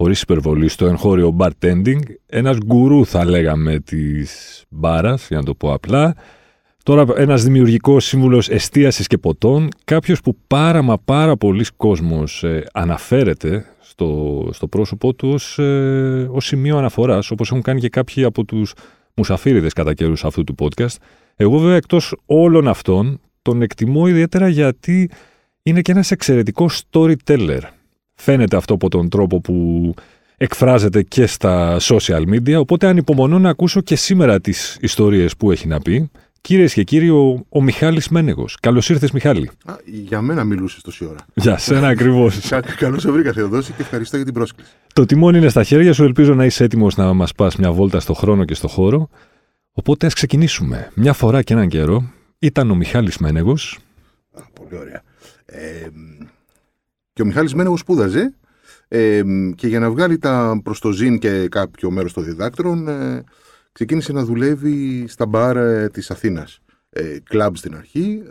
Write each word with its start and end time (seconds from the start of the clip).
χωρίς 0.00 0.22
υπερβολή 0.22 0.68
στο 0.68 0.86
εγχώριο 0.86 1.36
bartending, 1.38 2.00
ένας 2.26 2.58
γκουρού 2.58 3.06
θα 3.06 3.24
λέγαμε 3.24 3.78
της 3.78 4.62
μπάρας, 4.68 5.28
για 5.28 5.36
να 5.36 5.42
το 5.42 5.54
πω 5.54 5.72
απλά, 5.72 6.14
Τώρα 6.82 7.04
ένας 7.16 7.42
δημιουργικός 7.42 8.04
σύμβουλος 8.04 8.48
εστίασης 8.48 9.06
και 9.06 9.18
ποτών, 9.18 9.68
κάποιος 9.84 10.20
που 10.20 10.36
πάρα 10.46 10.82
μα 10.82 10.98
πάρα 10.98 11.36
πολλοί 11.36 11.64
κόσμος 11.76 12.44
ε, 12.44 12.64
αναφέρεται 12.72 13.66
στο, 13.80 14.48
στο 14.52 14.66
πρόσωπό 14.68 15.14
του 15.14 15.28
ως, 15.28 15.58
ε, 15.58 16.28
ως 16.30 16.46
σημείο 16.46 16.78
αναφοράς, 16.78 17.30
όπως 17.30 17.50
έχουν 17.50 17.62
κάνει 17.62 17.80
και 17.80 17.88
κάποιοι 17.88 18.24
από 18.24 18.44
τους 18.44 18.72
μουσαφίριδες 19.14 19.72
κατά 19.72 19.94
καιρούς 19.94 20.24
αυτού 20.24 20.44
του 20.44 20.54
podcast. 20.58 20.96
Εγώ 21.36 21.58
βέβαια 21.58 21.76
εκτός 21.76 22.16
όλων 22.26 22.68
αυτών 22.68 23.20
τον 23.42 23.62
εκτιμώ 23.62 24.06
ιδιαίτερα 24.06 24.48
γιατί 24.48 25.10
είναι 25.62 25.80
και 25.80 25.92
ένας 25.92 26.10
εξαιρετικός 26.10 26.82
storyteller. 26.90 27.60
Φαίνεται 28.22 28.56
αυτό 28.56 28.74
από 28.74 28.88
τον 28.88 29.08
τρόπο 29.08 29.40
που 29.40 29.94
εκφράζεται 30.36 31.02
και 31.02 31.26
στα 31.26 31.76
social 31.80 32.22
media, 32.28 32.54
οπότε 32.54 32.86
ανυπομονώ 32.86 33.38
να 33.38 33.48
ακούσω 33.48 33.80
και 33.80 33.96
σήμερα 33.96 34.40
τις 34.40 34.78
ιστορίες 34.80 35.36
που 35.36 35.50
έχει 35.50 35.68
να 35.68 35.80
πει. 35.80 36.10
Κυρίες 36.40 36.72
και 36.72 36.82
κύριοι, 36.82 37.08
ο, 37.08 37.46
ο 37.48 37.62
Μιχάλης 37.62 38.08
Μένεγος. 38.08 38.56
Καλώς 38.60 38.88
ήρθες, 38.88 39.10
Μιχάλη. 39.10 39.50
Α, 39.64 39.74
για 39.84 40.20
μένα 40.20 40.44
μιλούσες 40.44 40.82
τόση 40.82 41.04
ώρα. 41.04 41.18
Για 41.34 41.58
σένα 41.58 41.88
ακριβώς. 41.88 42.48
Καλώς 42.76 43.02
σε 43.02 43.10
βρήκα, 43.10 43.32
Θεοδόση, 43.32 43.72
και 43.72 43.82
ευχαριστώ 43.82 44.16
για 44.16 44.24
την 44.24 44.34
πρόσκληση. 44.34 44.70
Το 44.92 45.06
τιμόνι 45.06 45.38
είναι 45.38 45.48
στα 45.48 45.62
χέρια 45.62 45.92
σου. 45.92 46.04
Ελπίζω 46.04 46.34
να 46.34 46.44
είσαι 46.44 46.64
έτοιμος 46.64 46.96
να 46.96 47.12
μας 47.12 47.32
πας 47.32 47.56
μια 47.56 47.72
βόλτα 47.72 48.00
στο 48.00 48.14
χρόνο 48.14 48.44
και 48.44 48.54
στο 48.54 48.68
χώρο. 48.68 49.08
Οπότε 49.72 50.06
ας 50.06 50.14
ξεκινήσουμε. 50.14 50.90
Μια 50.94 51.12
φορά 51.12 51.42
και 51.42 51.52
έναν 51.52 51.68
καιρό 51.68 52.10
ήταν 52.38 52.70
ο 52.70 52.74
Μιχάλης 52.74 53.18
Μένεγος. 53.18 53.78
Α, 54.32 54.42
πολύ 54.52 54.80
ωραία. 54.80 55.02
Ε, 55.44 55.88
και 57.12 57.22
ο 57.22 57.24
Μιχάλης 57.24 57.54
Μένεγος 57.54 57.80
σπούδαζε 57.80 58.34
ε, 58.88 59.22
και 59.54 59.68
για 59.68 59.80
να 59.80 59.90
βγάλει 59.90 60.18
τα 60.18 60.60
προς 60.64 60.80
το 60.80 60.90
ζήν 60.90 61.18
και 61.18 61.48
κάποιο 61.48 61.90
μέρος 61.90 62.12
των 62.12 62.24
διδάκτρων 62.24 62.88
ε, 62.88 63.24
ξεκίνησε 63.72 64.12
να 64.12 64.24
δουλεύει 64.24 65.04
στα 65.08 65.26
μπαρ 65.26 65.56
ε, 65.56 65.88
της 65.88 66.10
Αθήνας. 66.10 66.60
Ε, 66.92 67.18
κλαμπ 67.22 67.54
στην 67.54 67.74
αρχή, 67.76 68.22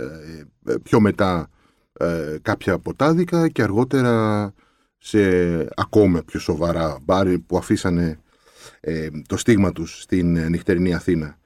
ε, 0.65 0.75
πιο 0.83 0.99
μετά 0.99 1.49
ε, 1.93 2.35
κάποια 2.41 2.79
ποτάδικα 2.79 3.47
και 3.47 3.63
αργότερα 3.63 4.53
σε 4.97 5.19
ακόμα 5.75 6.23
πιο 6.23 6.39
σοβαρά 6.39 6.97
μπαρ 7.01 7.37
που 7.37 7.57
αφήσανε 7.57 8.19
το 9.27 9.37
στίγμα 9.37 9.71
τους 9.71 10.01
στην 10.01 10.49
νυχτερινή 10.49 10.93
Αθήνα. 10.93 11.37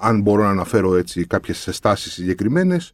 αν 0.00 0.20
μπορώ 0.20 0.42
να 0.42 0.50
αναφέρω 0.50 0.96
έτσι 0.96 1.26
κάποιες 1.26 1.68
στάσεις 1.70 2.12
συγκεκριμένες, 2.12 2.92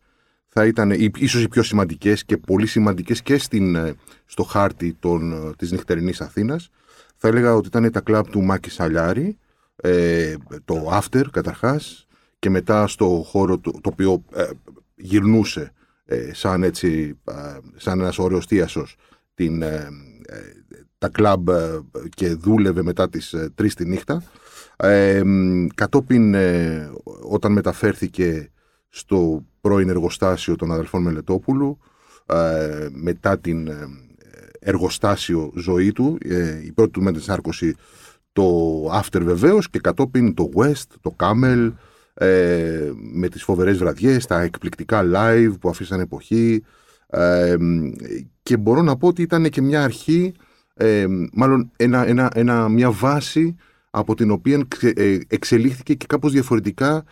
θα 0.56 0.66
ήταν 0.66 0.90
ίσως 1.16 1.42
οι 1.42 1.48
πιο 1.48 1.62
σημαντικές 1.62 2.24
και 2.24 2.36
πολύ 2.36 2.66
σημαντικές 2.66 3.22
και 3.22 3.38
στην, 3.38 3.96
στο 4.26 4.42
χάρτη 4.42 4.96
των, 5.00 5.54
της 5.58 5.70
νυχτερινής 5.70 6.20
Αθήνας. 6.20 6.70
Θα 7.16 7.28
έλεγα 7.28 7.54
ότι 7.54 7.66
ήταν 7.66 7.90
τα 7.90 8.00
κλαμπ 8.00 8.26
του 8.26 8.42
Μάκη 8.42 8.70
Σαλιάρη, 8.70 9.38
ε, 9.76 10.34
το 10.64 11.00
after 11.00 11.24
καταρχάς 11.30 12.06
και 12.38 12.50
μετά 12.50 12.86
στο 12.86 13.22
χώρο 13.26 13.58
το, 13.58 13.70
το 13.70 13.88
οποίο 13.92 14.24
ε, 14.34 14.44
γυρνούσε 14.94 15.72
ε, 16.04 16.34
σαν 16.34 16.62
έτσι 16.62 17.18
σαν 17.76 18.00
ένας 18.00 18.18
ωραίος 18.18 18.46
θίασος 18.46 18.96
την, 19.34 19.62
τα 20.98 21.08
κλαμπ 21.08 21.48
και 22.08 22.34
δούλευε 22.34 22.82
μετά 22.82 23.08
τις 23.08 23.34
τρεις 23.54 23.74
τη 23.74 23.84
νύχτα 23.84 24.22
κατόπιν 25.74 26.34
όταν 27.22 27.52
μεταφέρθηκε 27.52 28.50
στο 28.88 29.44
πρώην 29.64 29.88
εργοστάσιο 29.88 30.56
των 30.56 30.72
αδελφών 30.72 31.02
Μελετόπουλου 31.02 31.78
μετά 32.92 33.38
την 33.38 33.70
εργοστάσιο 34.58 35.52
ζωή 35.56 35.92
του 35.92 36.18
η 36.64 36.72
πρώτη 36.72 36.90
του 36.90 37.02
μετεσάρκωση 37.02 37.74
το 38.34 38.44
After 39.00 39.20
βεβαίως 39.22 39.70
και 39.70 39.78
κατόπιν 39.78 40.34
το 40.34 40.50
West, 40.56 40.86
το 41.00 41.16
Camel 41.18 41.72
ε, 42.14 42.90
με 43.12 43.28
τις 43.28 43.42
φοβερές 43.42 43.78
βραδιές, 43.78 44.26
τα 44.26 44.40
εκπληκτικά 44.40 45.02
live 45.14 45.52
που 45.60 45.68
αφήσαν 45.68 46.00
εποχή. 46.00 46.64
Ε, 47.06 47.56
και 48.42 48.56
μπορώ 48.56 48.82
να 48.82 48.96
πω 48.96 49.08
ότι 49.08 49.22
ήταν 49.22 49.48
και 49.48 49.62
μια 49.62 49.84
αρχή, 49.84 50.34
ε, 50.74 51.06
μάλλον 51.32 51.70
ένα, 51.76 52.06
ένα, 52.06 52.30
ένα, 52.34 52.68
μια 52.68 52.90
βάση 52.90 53.56
από 53.90 54.14
την 54.14 54.30
οποία 54.30 54.66
ε, 54.80 55.18
εξελίχθηκε 55.28 55.94
και 55.94 56.06
κάπως 56.08 56.32
διαφορετικά 56.32 57.04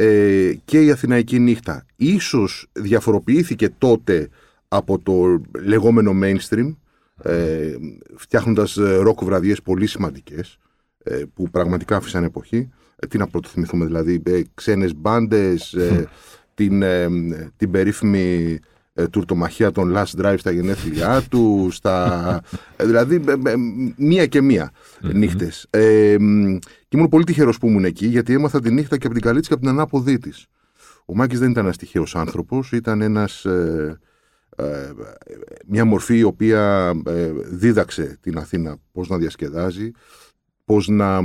ε, 0.00 0.52
και 0.64 0.82
η 0.82 0.90
Αθηναϊκή 0.90 1.38
νύχτα. 1.38 1.86
Ίσως 1.96 2.66
διαφοροποιήθηκε 2.72 3.68
τότε 3.78 4.28
από 4.68 4.98
το 4.98 5.42
λεγόμενο 5.60 6.12
mainstream, 6.22 6.76
ε, 7.22 7.74
φτιάχνοντας 8.16 8.74
ροκ 8.74 9.24
βραδιές 9.24 9.62
πολύ 9.62 9.86
σημαντικές 9.86 10.58
ε, 11.02 11.22
που 11.34 11.50
πραγματικά 11.50 11.96
άφησαν 11.96 12.24
εποχή. 12.24 12.68
Ε, 12.96 13.06
τι 13.06 13.18
να 13.18 13.26
πρωτοθυμηθούμε 13.26 13.84
δηλαδή, 13.84 14.22
ε, 14.26 14.42
ξένες 14.54 14.94
μπάντες, 14.96 15.76
την, 16.54 16.82
την 17.56 17.70
περίφημη 17.70 18.58
τουρτομαχία 19.10 19.72
των 19.72 19.94
Last 19.96 20.20
Drive 20.22 20.38
στα 20.38 20.50
γενέθλιά 20.50 21.22
του, 21.30 21.68
στα... 21.70 22.40
δηλαδή 22.76 23.22
μία 23.96 24.26
και 24.26 24.40
μία 24.40 24.70
νύχτες. 25.00 25.66
Ε, 25.70 26.16
και 26.88 26.96
ήμουν 26.96 27.08
πολύ 27.08 27.24
τυχερός 27.24 27.58
που 27.58 27.66
ήμουν 27.66 27.84
εκεί, 27.84 28.06
γιατί 28.06 28.32
έμαθα 28.32 28.60
τη 28.60 28.72
νύχτα 28.72 28.96
και 28.96 29.06
από 29.06 29.14
την 29.14 29.24
καλή 29.24 29.40
και 29.40 29.52
από 29.52 29.60
την 29.60 29.70
ανάποδή 29.70 30.18
της. 30.18 30.46
Ο 31.06 31.14
Μάκης 31.14 31.38
δεν 31.38 31.50
ήταν 31.50 31.64
ένας 31.64 31.76
τυχαίος 31.76 32.16
άνθρωπος, 32.16 32.72
ήταν 32.72 33.00
ένας, 33.00 33.46
μια 35.66 35.84
μορφή 35.84 36.16
η 36.16 36.22
οποία 36.22 36.92
δίδαξε 37.50 38.18
την 38.20 38.38
Αθήνα 38.38 38.76
πώς 38.92 39.08
να 39.08 39.16
διασκεδάζει, 39.16 39.90
πώς 40.64 40.88
να, 40.88 41.20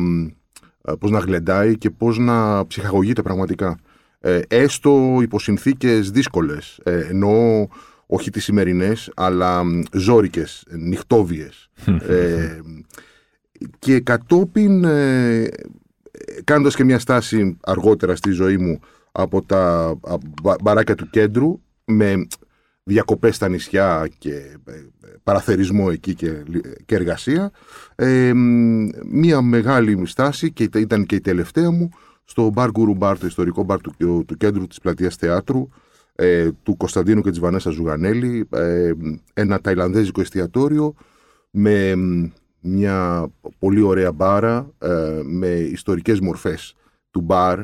ε, 0.82 0.94
πώς 1.00 1.12
να 1.12 1.20
γλεντάει 1.20 1.78
και 1.78 1.90
πώς 1.90 2.18
να 2.18 2.68
ψυχαγωγείται 2.68 3.22
πραγματικά. 3.22 3.78
Ε, 4.26 4.40
έστω 4.48 5.20
υπό 5.22 5.40
συνθήκες 5.40 6.12
δύσκολες, 6.12 6.80
ε, 6.84 7.08
εννοώ 7.10 7.68
όχι 8.06 8.30
τις 8.30 8.44
σημερινές, 8.44 9.12
αλλά 9.16 9.64
ζόρικες, 9.92 10.64
νυχτόβιες. 10.70 11.70
ε, 12.08 12.60
και 13.80 14.00
κατόπιν, 14.00 14.84
ε, 14.84 15.48
κάνοντας 16.44 16.76
και 16.76 16.84
μια 16.84 17.00
στάση 17.00 17.58
αργότερα 17.62 18.16
στη 18.16 18.32
ζωή 18.32 18.58
μου 18.58 18.80
από 19.12 19.42
τα 19.42 19.94
μπαράκια 20.62 20.96
του 20.96 21.10
κέντρου, 21.10 21.60
με 21.86 22.28
διακοπές 22.84 23.36
στα 23.36 23.50
νησιά 23.50 24.10
και 24.18 24.34
ε, 24.66 24.74
παραθερισμό 25.24 25.88
εκεί 25.92 26.16
και, 26.16 26.44
και 26.86 26.96
εργασία. 26.96 27.52
Ε, 27.96 28.32
μία 29.06 29.42
μεγάλη 29.42 30.06
στάση 30.06 30.52
και 30.52 30.70
ήταν 30.76 31.06
και 31.06 31.16
η 31.16 31.22
τελευταία 31.22 31.72
μου 31.72 31.90
στο 32.24 32.50
μπαρ 32.50 32.70
Γκουρου 32.70 32.96
Μπαρ, 32.96 33.18
το 33.18 33.28
ιστορικό 33.28 33.64
μπαρ 33.64 33.82
του, 33.82 33.94
του 34.26 34.38
κέντρου 34.38 34.68
της 34.68 34.80
πλατείας 34.80 35.16
θεάτρου 35.16 35.68
ε, 36.16 36.50
του 36.64 36.78
Κωνσταντίνου 36.78 37.22
και 37.22 37.30
της 37.30 37.40
Βανέσας 37.40 37.74
Ζουγανέλη 37.74 38.48
ε, 38.52 38.92
ένα 39.34 39.60
ταϊλανδέζικο 39.60 40.22
εστιατόριο 40.22 40.94
με 41.50 41.96
μια 42.60 43.28
πολύ 43.60 43.82
ωραία 43.82 44.12
μπάρα 44.12 44.70
ε, 44.80 45.22
με 45.24 45.48
ιστορικές 45.48 46.20
μορφές 46.20 46.76
του 47.12 47.22
μπαρ 47.22 47.60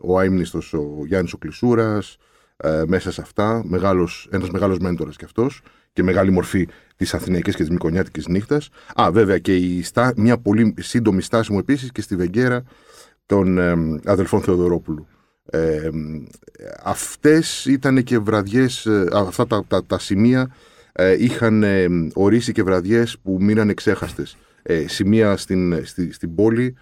ο 0.00 0.18
άιμνηστος 0.18 0.72
ο 0.72 1.02
Γιάννης 1.06 1.32
ο 1.32 1.38
Κλεισούρας 1.38 2.16
μέσα 2.86 3.12
σε 3.12 3.20
αυτά 3.20 3.62
μεγάλος, 3.64 4.28
ένας 4.30 4.50
μεγάλος 4.50 4.78
μέντορας 4.78 5.16
κι 5.16 5.24
αυτός 5.24 5.62
και 5.92 6.02
μεγάλη 6.02 6.30
μορφή 6.30 6.68
της 6.96 7.14
Αθηναϊκής 7.14 7.54
και 7.54 7.62
της 7.62 7.70
Μικονιάτικης 7.70 8.26
νύχτας. 8.26 8.68
Α, 9.00 9.10
βέβαια 9.12 9.38
και 9.38 9.56
η 9.56 9.82
στά, 9.82 10.12
μια 10.16 10.38
πολύ 10.38 10.74
σύντομη 10.78 11.22
στάση 11.22 11.52
μου 11.52 11.58
επίσης 11.58 11.92
και 11.92 12.02
στη 12.02 12.16
Βεγγέρα 12.16 12.62
των 13.28 13.58
ε, 13.58 14.00
αδελφών 14.04 14.40
Θεοδωρόπουλου. 14.40 15.06
Ε, 15.50 15.88
αυτές 16.82 17.64
ήταν 17.64 18.02
και 18.02 18.18
βραδιές, 18.18 18.86
ε, 18.86 19.08
αυτά 19.12 19.46
τα, 19.46 19.64
τα, 19.68 19.84
τα 19.84 19.98
σημεία 19.98 20.50
ε, 20.92 21.24
είχαν 21.24 21.62
ε, 21.62 21.86
ορίσει 22.14 22.52
και 22.52 22.62
βραδιές 22.62 23.18
που 23.22 23.38
μείναν 23.40 23.68
εξέχαστες. 23.68 24.36
Ε, 24.62 24.88
σημεία 24.88 25.36
στην, 25.36 25.86
στη, 25.86 26.12
στην 26.12 26.34
πόλη 26.34 26.76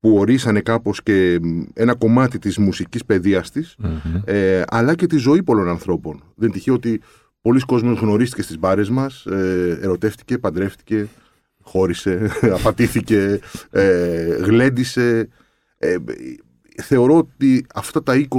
που 0.00 0.16
ορίσανε 0.16 0.60
κάπως 0.60 1.02
και 1.02 1.40
ένα 1.74 1.94
κομμάτι 1.94 2.38
της 2.38 2.58
μουσικής 2.58 3.04
παιδείας 3.04 3.50
της, 3.50 3.76
ε, 4.24 4.62
αλλά 4.68 4.94
και 4.94 5.06
τη 5.06 5.16
ζωή 5.16 5.42
πολλών 5.42 5.68
ανθρώπων. 5.68 6.22
Δεν 6.34 6.50
τυχαίο 6.50 6.74
ότι 6.74 7.00
πολλοί 7.40 7.60
κόσμοι 7.60 7.94
γνωρίστηκε 8.00 8.42
στις 8.42 8.58
μπάρες 8.58 8.90
μας, 8.90 9.26
ε, 9.26 9.78
ερωτεύτηκε, 9.82 10.38
παντρεύτηκε, 10.38 11.06
χώρισε, 11.62 12.30
απατήθηκε, 12.58 13.40
ε, 13.70 14.36
γλέντισε. 14.40 15.28
Ε, 15.78 15.96
θεωρώ 16.82 17.16
ότι 17.16 17.66
αυτά 17.74 18.02
τα 18.02 18.26
20-22 18.28 18.34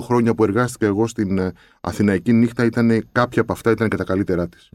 χρόνια 0.00 0.34
που 0.34 0.44
εργάστηκα 0.44 0.86
εγώ 0.86 1.06
στην 1.06 1.38
ε, 1.38 1.52
Αθηναϊκή 1.80 2.32
νύχτα 2.32 2.64
ήταν 2.64 3.06
κάποια 3.12 3.42
από 3.42 3.52
αυτά 3.52 3.70
ήταν 3.70 3.88
και 3.88 3.96
τα 3.96 4.04
καλύτερά 4.04 4.48
της. 4.48 4.70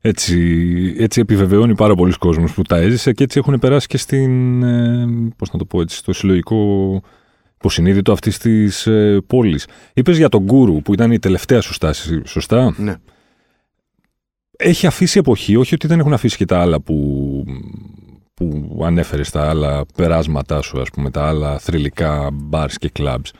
Έτσι, 0.00 0.94
έτσι 0.98 1.20
επιβεβαιώνει 1.20 1.74
πάρα 1.74 1.94
πολλοί 1.94 2.12
κόσμος 2.18 2.54
που 2.54 2.62
τα 2.62 2.76
έζησε 2.76 3.12
και 3.12 3.24
έτσι 3.24 3.38
έχουν 3.38 3.58
περάσει 3.58 3.86
και 3.86 3.98
στην, 3.98 4.62
ε, 4.62 5.06
πώς 5.36 5.52
να 5.52 5.58
το 5.58 5.64
πω 5.64 5.80
έτσι, 5.80 5.96
στο 5.96 6.12
συλλογικό 6.12 7.02
υποσυνείδητο 7.54 8.12
αυτής 8.12 8.38
της 8.38 8.86
ε, 8.86 9.22
πόλης. 9.26 9.66
Είπες 9.94 10.16
για 10.16 10.28
τον 10.28 10.42
Γκούρου 10.42 10.82
που 10.82 10.92
ήταν 10.92 11.12
η 11.12 11.18
τελευταία 11.18 11.60
σου 11.60 11.72
στάση, 11.72 12.22
σωστά; 12.24 12.74
Ναι. 12.76 12.94
Έχει 14.58 14.86
αφήσει 14.86 15.18
εποχή, 15.18 15.56
όχι 15.56 15.74
ότι 15.74 15.86
δεν 15.86 15.98
έχουν 15.98 16.12
αφήσει 16.12 16.36
και 16.36 16.44
τα 16.44 16.60
άλλα 16.60 16.80
που, 16.80 17.44
που 18.40 18.80
ανέφερες 18.84 19.30
τα 19.30 19.48
άλλα 19.48 19.84
περάσματά 19.96 20.60
σου, 20.60 20.80
ας 20.80 20.90
πούμε, 20.90 21.10
τα 21.10 21.26
άλλα 21.26 21.58
θρηλυκά 21.58 22.30
bars 22.50 22.72
και 22.78 22.90
clubs. 22.98 23.30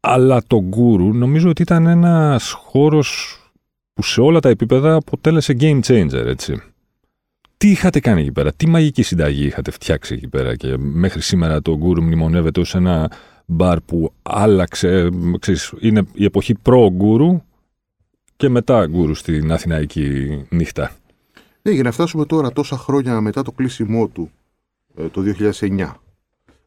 Αλλά 0.00 0.42
το 0.46 0.62
Γκούρου 0.62 1.14
νομίζω 1.14 1.48
ότι 1.48 1.62
ήταν 1.62 1.86
ένας 1.86 2.50
χώρος 2.50 3.38
που 3.92 4.02
σε 4.02 4.20
όλα 4.20 4.40
τα 4.40 4.48
επίπεδα 4.48 4.94
αποτέλεσε 4.94 5.56
game 5.60 5.80
changer, 5.86 6.26
έτσι. 6.26 6.62
Τι 7.56 7.70
είχατε 7.70 8.00
κάνει 8.00 8.20
εκεί 8.20 8.32
πέρα, 8.32 8.52
τι 8.52 8.68
μαγική 8.68 9.02
συνταγή 9.02 9.44
είχατε 9.44 9.70
φτιάξει 9.70 10.14
εκεί 10.14 10.28
πέρα 10.28 10.56
και 10.56 10.76
μέχρι 10.78 11.20
σήμερα 11.20 11.62
το 11.62 11.76
Γκούρου 11.76 12.02
μνημονεύεται 12.02 12.60
ως 12.60 12.74
ένα 12.74 13.10
μπαρ 13.46 13.80
που 13.80 14.12
άλλαξε, 14.22 15.08
ξέρεις, 15.38 15.72
είναι 15.80 16.02
η 16.14 16.24
εποχή 16.24 16.54
προ-γκούρου 16.54 17.42
και 18.36 18.48
μετά 18.48 18.86
γκούρου 18.86 19.14
στην 19.14 19.52
Αθηναϊκή 19.52 20.28
νύχτα. 20.48 20.92
Ναι, 21.68 21.72
για 21.72 21.82
να 21.82 21.90
φτάσουμε 21.90 22.24
τώρα 22.24 22.52
τόσα 22.52 22.76
χρόνια 22.76 23.20
μετά 23.20 23.42
το 23.42 23.52
κλείσιμό 23.52 24.08
του 24.08 24.30
ε, 24.96 25.08
το 25.08 25.22
2009 25.60 25.92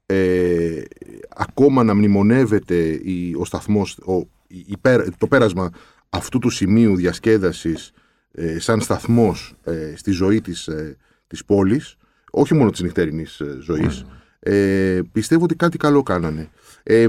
ε, 0.06 0.82
ακόμα 1.30 1.84
να 1.84 1.96
μνημονεύεται 1.96 3.00
η, 3.04 3.36
ο 3.38 3.46
σταθμός, 3.46 3.98
ο, 3.98 4.14
η, 4.48 4.78
το 5.18 5.28
πέρασμα 5.28 5.70
αυτού 6.10 6.40
του 6.40 6.50
σημείου 6.50 6.96
διασκέδασης 6.96 7.92
ε, 8.32 8.60
σαν 8.60 8.82
σταθμός 8.82 9.56
ε, 9.64 9.94
στη 9.96 10.12
ζωή 10.12 10.42
της, 10.42 10.68
ε, 10.68 10.98
της 11.28 11.46
πόλης, 11.46 11.96
όχι 12.32 12.54
μόνο 12.54 12.70
της 12.70 12.82
νυχτερινής 12.82 13.42
ζωής, 13.60 14.06
ε, 14.40 15.02
πιστεύω 15.12 15.44
ότι 15.44 15.56
κάτι 15.56 15.78
καλό 15.78 16.04
κάνανε. 16.04 16.50
Ε, 16.84 17.02
ε, 17.04 17.08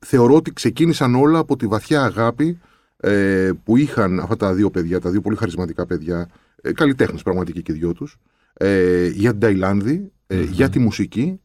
θεωρώ 0.00 0.34
ότι 0.34 0.52
ξεκίνησαν 0.52 1.14
όλα 1.14 1.38
από 1.38 1.56
τη 1.56 1.66
βαθιά 1.66 2.02
αγάπη 2.02 2.60
ε, 2.96 3.50
που 3.64 3.76
είχαν 3.76 4.20
αυτά 4.20 4.36
τα 4.36 4.54
δύο 4.54 4.70
παιδιά, 4.70 5.00
τα 5.00 5.10
δύο 5.10 5.20
πολύ 5.20 5.36
χαρισματικά 5.36 5.86
παιδιά, 5.86 6.28
ε, 6.62 6.72
καλλιτέχνες 6.72 7.22
πραγματικοί 7.22 7.62
και 7.62 7.72
δυο 7.72 7.92
τους, 7.92 8.16
ε, 8.52 9.06
για 9.08 9.30
την 9.30 9.40
ταιλανδη 9.40 10.12
ε, 10.26 10.42
για 10.42 10.68
τη 10.68 10.78
μουσική, 10.78 11.40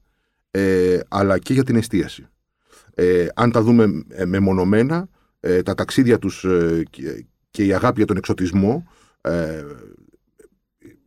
ε, 0.52 1.00
αλλά 1.08 1.40
και 1.40 1.54
για 1.54 1.64
την 1.64 1.76
εστίαση. 1.76 2.28
Ε, 2.94 3.28
αν 3.36 3.52
τα 3.52 3.62
δούμε 3.62 4.04
μεμονωμένα, 4.26 5.08
ε, 5.40 5.62
τα 5.62 5.76
ταξίδια 5.76 6.20
τους 6.20 6.46
και, 6.90 7.26
και 7.52 7.66
η 7.66 7.74
αγάπη 7.74 7.98
για 7.98 8.06
τον 8.06 8.18
εξωτισμό 8.18 8.86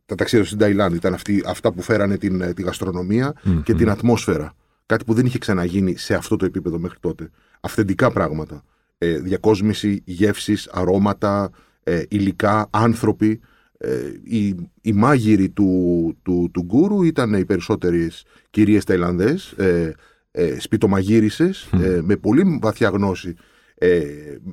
τα 0.09 0.15
ταξίδια 0.15 0.45
στην 0.45 0.57
Ταϊλάνδη 0.57 0.97
ήταν 0.97 1.13
αυτοί, 1.13 1.43
αυτά 1.45 1.71
που 1.71 1.81
φέρανε 1.81 2.17
την, 2.17 2.41
ε, 2.41 2.53
τη 2.53 2.61
γαστρονομια 2.61 3.33
και 3.63 3.73
την 3.73 3.89
ατμόσφαιρα. 3.89 4.53
Κάτι 4.85 5.03
που 5.03 5.13
δεν 5.13 5.25
είχε 5.25 5.37
ξαναγίνει 5.37 5.97
σε 5.97 6.13
αυτό 6.13 6.35
το 6.35 6.45
επίπεδο 6.45 6.79
μέχρι 6.79 6.97
τότε. 6.99 7.29
Αυθεντικά 7.59 8.11
πράγματα. 8.11 8.63
Ε, 8.97 9.19
διακόσμηση, 9.19 10.01
γεύσεις, 10.05 10.67
αρώματα, 10.71 11.49
ε, 11.83 12.03
υλικά, 12.07 12.67
άνθρωποι. 12.69 13.39
Ε, 13.81 13.97
οι, 14.23 14.55
οι 14.81 14.93
μάγειροι 14.93 15.49
του, 15.49 16.17
του, 16.23 16.49
του 16.53 16.61
γκούρου 16.61 17.03
ήταν 17.03 17.33
οι 17.33 17.45
περισσότερες 17.45 18.23
κυρίες 18.49 18.83
Ταϊλανδές, 18.83 19.51
ε, 19.51 19.93
ε, 20.31 20.59
σπιτομαγείρισες, 20.59 21.69
με 22.01 22.15
πολύ 22.15 22.59
βαθιά 22.61 22.89
γνώση 22.89 23.35
ε, 23.75 24.01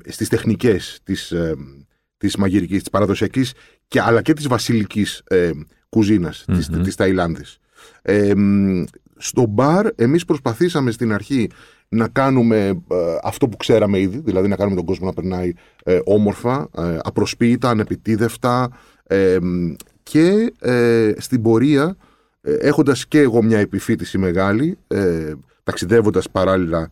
στις 0.07 0.29
τεχνικές 0.29 1.01
της, 1.05 1.35
της 2.17 2.37
μαγειρικής, 2.37 2.79
της 2.79 2.91
παραδοσιακής 2.91 3.53
και, 3.89 4.01
αλλά 4.01 4.23
και 4.23 4.33
της 4.33 4.47
βασιλικής 4.49 5.23
ε, 5.27 5.51
κουζίνας 5.89 6.45
mm-hmm. 6.49 6.55
της, 6.55 6.69
της 6.69 6.95
Ταϊλάνδης. 6.95 7.59
Ε, 8.03 8.33
στο 9.17 9.47
μπαρ 9.47 9.87
εμείς 9.95 10.25
προσπαθήσαμε 10.25 10.91
στην 10.91 11.13
αρχή 11.13 11.51
να 11.89 12.09
κάνουμε 12.09 12.67
ε, 12.67 12.97
αυτό 13.23 13.49
που 13.49 13.57
ξέραμε 13.57 13.99
ήδη, 13.99 14.19
δηλαδή 14.19 14.49
να 14.49 14.57
κάνουμε 14.57 14.77
τον 14.77 14.85
κόσμο 14.85 15.07
να 15.07 15.13
περνάει 15.13 15.53
ε, 15.85 15.99
όμορφα, 16.05 16.69
ε, 16.79 16.99
απροσποίητα, 17.03 17.69
ανεπιτίδευτα 17.71 18.71
και 20.03 20.53
στην 21.17 21.43
πορεία 21.43 21.97
έχοντας 22.41 23.07
και 23.07 23.21
εγώ 23.21 23.43
μια 23.43 23.59
επιφοίτηση 23.59 24.19
μεγάλη, 24.19 24.79
ταξιδεύοντας 25.63 26.31
παράλληλα 26.31 26.91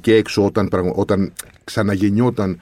και 0.00 0.14
έξω 0.14 0.44
όταν, 0.44 0.68
όταν 0.94 1.32
ξαναγεννιόταν 1.64 2.60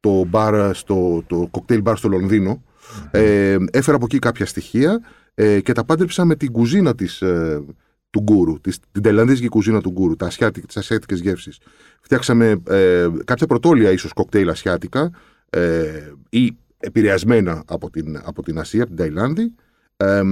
το, 0.00 0.24
μπαρ 0.24 0.74
στο, 0.74 1.24
το 1.26 1.50
cocktail 1.50 1.82
bar 1.82 1.94
στο 1.96 2.08
Λονδίνο. 2.08 2.62
Ε, 3.10 3.56
έφερα 3.70 3.96
από 3.96 4.04
εκεί 4.04 4.18
κάποια 4.18 4.46
στοιχεία 4.46 5.00
ε, 5.34 5.60
και 5.60 5.72
τα 5.72 5.84
πάντρεψα 5.84 6.24
με 6.24 6.36
την 6.36 6.52
κουζίνα 6.52 6.94
της, 6.94 7.22
ε, 7.22 7.62
του 8.10 8.20
Γκούρου, 8.20 8.60
της, 8.60 8.78
την 8.92 9.02
ταϊλανδίζικη 9.02 9.48
κουζίνα 9.48 9.80
του 9.80 9.90
Γκούρου, 9.90 10.16
τα 10.16 10.26
ασιάτικα, 10.26 10.66
τις 10.66 10.76
ασιάτικες 10.76 11.20
γεύσεις. 11.20 11.58
Φτιάξαμε 12.00 12.62
ε, 12.68 13.08
κάποια 13.24 13.46
πρωτόλια 13.46 13.90
ίσως 13.90 14.12
κοκτέιλ 14.12 14.48
ασιάτικα 14.48 15.10
ε, 15.50 16.12
ή 16.28 16.56
επηρεασμένα 16.78 17.62
από 17.66 17.90
την, 17.90 18.20
από 18.24 18.42
την 18.42 18.58
Ασία, 18.58 18.82
από 18.82 18.94
την 18.94 18.98
Ταϊλάνδη. 18.98 19.54
Ε, 19.96 20.22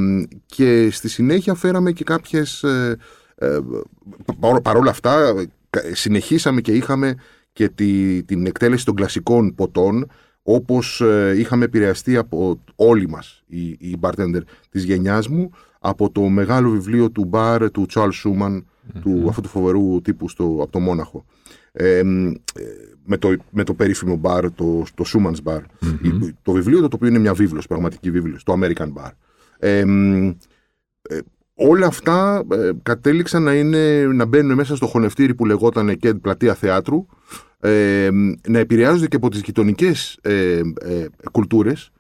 και 0.47 0.91
στη 0.91 1.09
συνέχεια 1.09 1.55
φέραμε 1.55 1.93
και 1.93 2.05
κάποιες... 2.05 2.63
Ε, 2.63 2.97
ε, 3.37 3.59
παρόλα 4.63 4.91
αυτά 4.91 5.35
συνεχίσαμε 5.93 6.61
και 6.61 6.73
είχαμε 6.73 7.15
και 7.53 7.69
τη, 7.69 8.23
την 8.23 8.47
εκτέλεση 8.47 8.85
των 8.85 8.95
κλασικών 8.95 9.55
ποτών 9.55 10.11
όπως 10.43 11.01
ε, 11.01 11.35
είχαμε 11.37 11.65
επηρεαστεί 11.65 12.17
από 12.17 12.61
όλοι 12.75 13.09
μας 13.09 13.43
οι, 13.47 13.67
οι 13.67 13.97
bartender 14.01 14.41
της 14.71 14.85
γενιάς 14.85 15.29
μου 15.29 15.51
από 15.79 16.11
το 16.11 16.21
μεγάλο 16.21 16.71
βιβλίο 16.71 17.11
του 17.11 17.25
μπαρ 17.25 17.71
του 17.71 17.87
Charles 17.95 18.23
Schumann 18.25 18.63
του 19.01 19.27
αυτού 19.29 19.41
του 19.41 19.49
φοβερού 19.49 20.01
τύπου 20.01 20.29
στο, 20.29 20.45
από 20.45 20.73
το 20.73 20.79
Μόναχο. 20.81 21.25
Ε, 21.73 22.03
με, 23.05 23.17
το, 23.17 23.37
με 23.51 23.65
το 23.65 23.75
περίφημο 23.75 24.17
μπαρ 24.17 24.53
το, 24.53 24.85
το 24.95 25.05
Schumann's 25.07 25.53
Bar 25.53 25.61
το 26.43 26.53
βιβλίο 26.53 26.81
το 26.81 26.89
οποίο 26.95 27.09
είναι 27.09 27.19
μια 27.19 27.35
βίβλος 27.35 27.67
πραγματική 27.67 28.11
βίβλος 28.11 28.43
το 28.43 28.59
American 28.61 28.93
Bar 28.93 29.11
ε, 29.59 29.85
όλα 31.55 31.87
αυτά 31.87 32.45
ε, 32.53 32.71
κατέληξαν 32.83 33.43
να, 33.43 33.55
είναι, 33.55 34.07
να 34.07 34.25
μπαίνουν 34.25 34.55
μέσα 34.55 34.77
στο 34.77 34.87
χωνευτήρι 34.87 35.35
που 35.35 35.47
λεγόταν 35.47 35.97
και 35.97 36.15
πλατεία 36.15 36.55
θεάτρου, 36.55 37.07
ε, 37.61 38.09
να 38.49 38.59
επηρεάζονται 38.59 39.07
και 39.07 39.17
από 39.17 39.31
τις 39.31 39.41
γειτονικές 39.41 40.19
ε, 40.23 40.59
ε, 40.59 41.07
κουλτουρες 41.33 41.91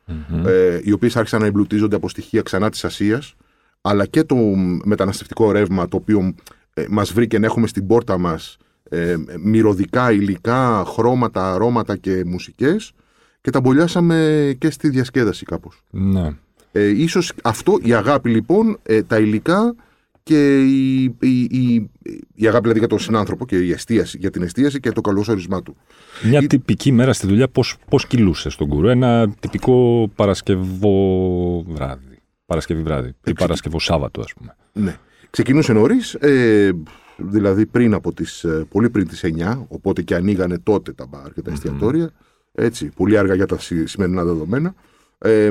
ε, 0.47 0.81
οι 0.83 0.93
οποίες 0.93 1.17
άρχισαν 1.17 1.41
να 1.41 1.47
εμπλουτίζονται 1.47 1.97
από 1.97 2.09
στοιχεία 2.09 2.43
ξανά 2.43 2.71
της 2.71 2.85
Ασίας, 2.85 3.35
αλλά 3.81 4.07
και 4.07 4.23
το 4.23 4.37
μεταναστευτικό 4.85 5.53
ρεύμα 5.53 5.89
το 5.89 5.97
οποίο 5.97 6.35
ε, 6.75 6.85
μας 6.89 7.13
βρήκε 7.13 7.39
να 7.39 7.47
έχουμε 7.47 7.67
στην 7.67 7.87
πόρτα 7.87 8.19
μας 8.19 8.57
ε, 8.89 9.17
μυρωδικά 9.39 10.13
υλικά, 10.13 10.85
χρώματα, 10.87 11.53
αρώματα 11.55 11.97
και 11.97 12.23
μουσικές 12.27 12.93
και 13.41 13.51
τα 13.51 13.61
μπολιάσαμε 13.61 14.57
και 14.59 14.71
στη 14.71 14.89
διασκέδαση 14.89 15.45
κάπως. 15.45 15.83
Ναι. 15.91 16.37
Ε, 16.73 16.89
ίσως 16.89 17.33
αυτό, 17.43 17.79
η 17.83 17.95
αγάπη 17.95 18.31
λοιπόν, 18.31 18.79
ε, 18.83 19.03
τα 19.03 19.19
υλικά 19.19 19.75
και 20.23 20.63
η, 20.63 21.03
η, 21.21 21.41
η, 21.51 21.91
η, 22.35 22.47
αγάπη 22.47 22.61
δηλαδή 22.61 22.79
για 22.79 22.89
τον 22.89 22.99
συνάνθρωπο 22.99 23.47
και 23.47 23.57
η 23.57 23.71
εστίαση, 23.71 24.19
για 24.19 24.31
την 24.31 24.43
εστίαση 24.43 24.81
και 24.81 24.91
το 24.91 25.01
καλό 25.01 25.25
ορισμά 25.29 25.63
του. 25.63 25.77
Μια 26.23 26.41
η... 26.41 26.47
τυπική 26.47 26.93
μέρα 26.93 27.13
στη 27.13 27.27
δουλειά 27.27 27.49
πώς, 27.49 27.77
πώς 27.89 28.07
κυλούσε 28.07 28.51
στον 28.51 28.69
κουρού, 28.69 28.89
ένα 28.89 29.35
τυπικό 29.41 30.11
Παρασκευό 30.15 31.63
βράδυ, 31.69 32.19
Παρασκευή 32.47 32.83
βράδυ 32.83 33.15
ή 33.25 33.33
Παρασκευό 33.33 33.79
Σάββατο 33.79 34.21
ας 34.21 34.35
πούμε. 34.35 34.57
Ναι. 34.73 34.97
Ξεκινούσε 35.31 35.73
νωρίς, 35.73 36.15
ε, 36.15 36.73
δηλαδή 37.17 37.67
πριν 37.67 37.95
από 37.95 38.13
τις, 38.13 38.45
ε, 38.45 38.67
πολύ 38.69 38.91
πριν 38.91 39.09
τις 39.09 39.25
9, 39.25 39.67
οπότε 39.69 40.03
και 40.03 40.15
ανοίγανε 40.15 40.59
τότε 40.59 40.93
τα 40.93 41.07
μπαρ 41.07 41.33
και 41.33 41.43
τα 41.43 41.51
εστιατόρια, 41.53 42.11
έτσι, 42.53 42.91
πολύ 42.97 43.19
αργά 43.19 43.35
για 43.35 43.47
τα 43.47 43.59
σημερινά 43.85 44.25
δεδομένα. 44.25 44.75
Ε, 45.19 45.51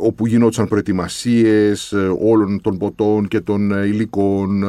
όπου 0.00 0.26
γινόντουσαν 0.26 0.68
προετοιμασίες 0.68 1.92
ε, 1.92 2.14
όλων 2.20 2.60
των 2.60 2.78
ποτών 2.78 3.28
και 3.28 3.40
των 3.40 3.72
ε, 3.72 3.86
υλικών 3.86 4.62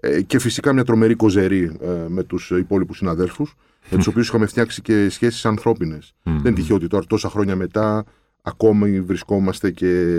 ε, 0.00 0.22
και 0.22 0.38
φυσικά 0.38 0.72
μια 0.72 0.84
τρομερή 0.84 1.14
κοζερή 1.14 1.76
με 2.08 2.22
τους 2.22 2.50
υπόλοιπους 2.50 2.96
συναδέλφους 2.96 3.56
με 3.90 3.96
τους 3.96 4.06
οποίους 4.12 4.28
είχαμε 4.28 4.46
φτιάξει 4.46 4.82
και 4.82 5.08
σχέσεις 5.08 5.44
ανθρώπινες. 5.44 6.14
Δεν 6.22 6.54
τυχαίο 6.54 6.76
ότι 6.76 6.86
τώρα 6.86 7.04
τόσα 7.06 7.28
χρόνια 7.28 7.56
μετά 7.56 8.04
ακόμη 8.42 9.00
βρισκόμαστε 9.00 9.70
και 9.70 10.16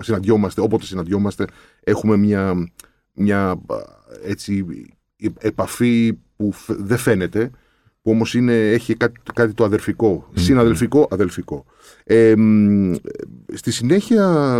συναντιόμαστε, 0.00 0.60
όποτε 0.60 0.84
συναντιόμαστε 0.84 1.44
έχουμε 1.84 2.16
μια, 2.16 2.70
μια 3.18 3.60
έτσι, 4.24 4.64
επαφή 5.38 6.18
που 6.36 6.52
δεν 6.68 6.98
φαίνεται 6.98 7.50
που 8.02 8.10
όμως 8.10 8.34
είναι, 8.34 8.70
έχει 8.70 8.94
κάτι, 8.94 9.20
κάτι 9.34 9.52
το 9.52 9.64
αδερφικό, 9.64 10.28
συναδελφικό, 10.34 11.08
αδελφικό. 11.10 11.64
Ε, 12.04 12.34
στη 13.54 13.70
συνέχεια, 13.70 14.50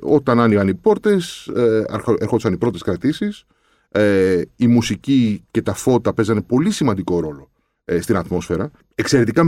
όταν 0.00 0.40
άνοιγαν 0.40 0.68
οι 0.68 0.74
πόρτες, 0.74 1.46
ε, 1.46 1.84
ερχόντουσαν 2.18 2.52
οι 2.52 2.56
πρώτες 2.56 2.82
κρατήσεις, 2.82 3.44
ε, 3.88 4.42
η 4.56 4.66
μουσική 4.66 5.44
και 5.50 5.62
τα 5.62 5.74
φώτα 5.74 6.12
παίζανε 6.12 6.40
πολύ 6.40 6.70
σημαντικό 6.70 7.20
ρόλο 7.20 7.50
ε, 7.84 8.00
στην 8.00 8.16
ατμόσφαιρα. 8.16 8.70
Εξαιρετικά 8.94 9.44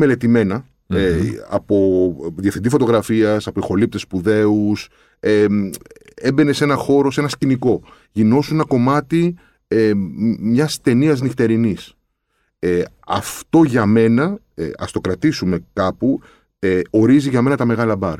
ε, 0.86 1.20
από 1.48 2.16
διευθυντή 2.36 2.68
φωτογραφίας, 2.68 3.46
από 3.46 3.60
ηχολήπτες 3.60 4.00
σπουδαίους, 4.00 4.88
ε, 5.20 5.46
έμπαινε 6.22 6.52
σε 6.52 6.64
ένα 6.64 6.74
χώρο, 6.74 7.10
σε 7.10 7.20
ένα 7.20 7.28
σκηνικό. 7.28 7.82
Γινώσουν 8.12 8.54
ένα 8.54 8.64
κομμάτι 8.64 9.34
ε, 9.68 9.92
μιας 10.40 10.80
ταινίας 10.80 11.20
νυχτερινής. 11.20 11.94
Ε, 12.58 12.82
αυτό 13.06 13.62
για 13.62 13.86
μένα, 13.86 14.38
ε, 14.54 14.70
ας 14.78 14.92
το 14.92 15.00
κρατήσουμε 15.00 15.64
κάπου, 15.72 16.20
ε, 16.58 16.80
ορίζει 16.90 17.28
για 17.28 17.42
μένα 17.42 17.56
τα 17.56 17.64
μεγάλα 17.64 17.96
μπαρ. 17.96 18.18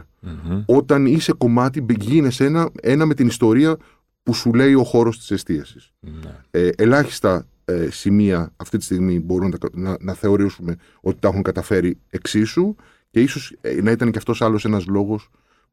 Όταν 0.67 1.07
είσαι 1.07 1.33
κομμάτι, 1.33 1.87
γίνεσαι 2.01 2.45
ένα, 2.45 2.71
ένα 2.83 3.07
με 3.07 3.15
την 3.15 3.27
ιστορία 3.27 3.77
που 4.23 4.35
σου 4.35 4.55
λέει 4.55 4.75
ο 4.75 4.85
χώρος 4.85 5.19
της 5.19 5.31
εστίασης. 5.31 5.93
Ναι. 6.01 6.37
Ε, 6.51 6.71
ελάχιστα 6.77 7.47
ε, 7.65 7.89
σημεία 7.91 8.53
αυτή 8.57 8.79
τη 8.79 8.85
στιγμή 8.85 9.21
μπορούν 9.21 9.55
να, 9.73 9.97
να, 10.01 10.15
θεωρήσουμε 10.15 10.77
ότι 11.01 11.17
τα 11.21 11.29
έχουν 11.29 11.43
καταφέρει 11.43 11.99
εξίσου 12.11 12.75
και 13.11 13.21
ίσως 13.21 13.55
να 13.83 13.91
ήταν 13.91 14.11
και 14.11 14.19
αυτός 14.19 14.43
άλλος 14.43 14.65
ένας 14.65 14.87
λόγος 14.87 15.31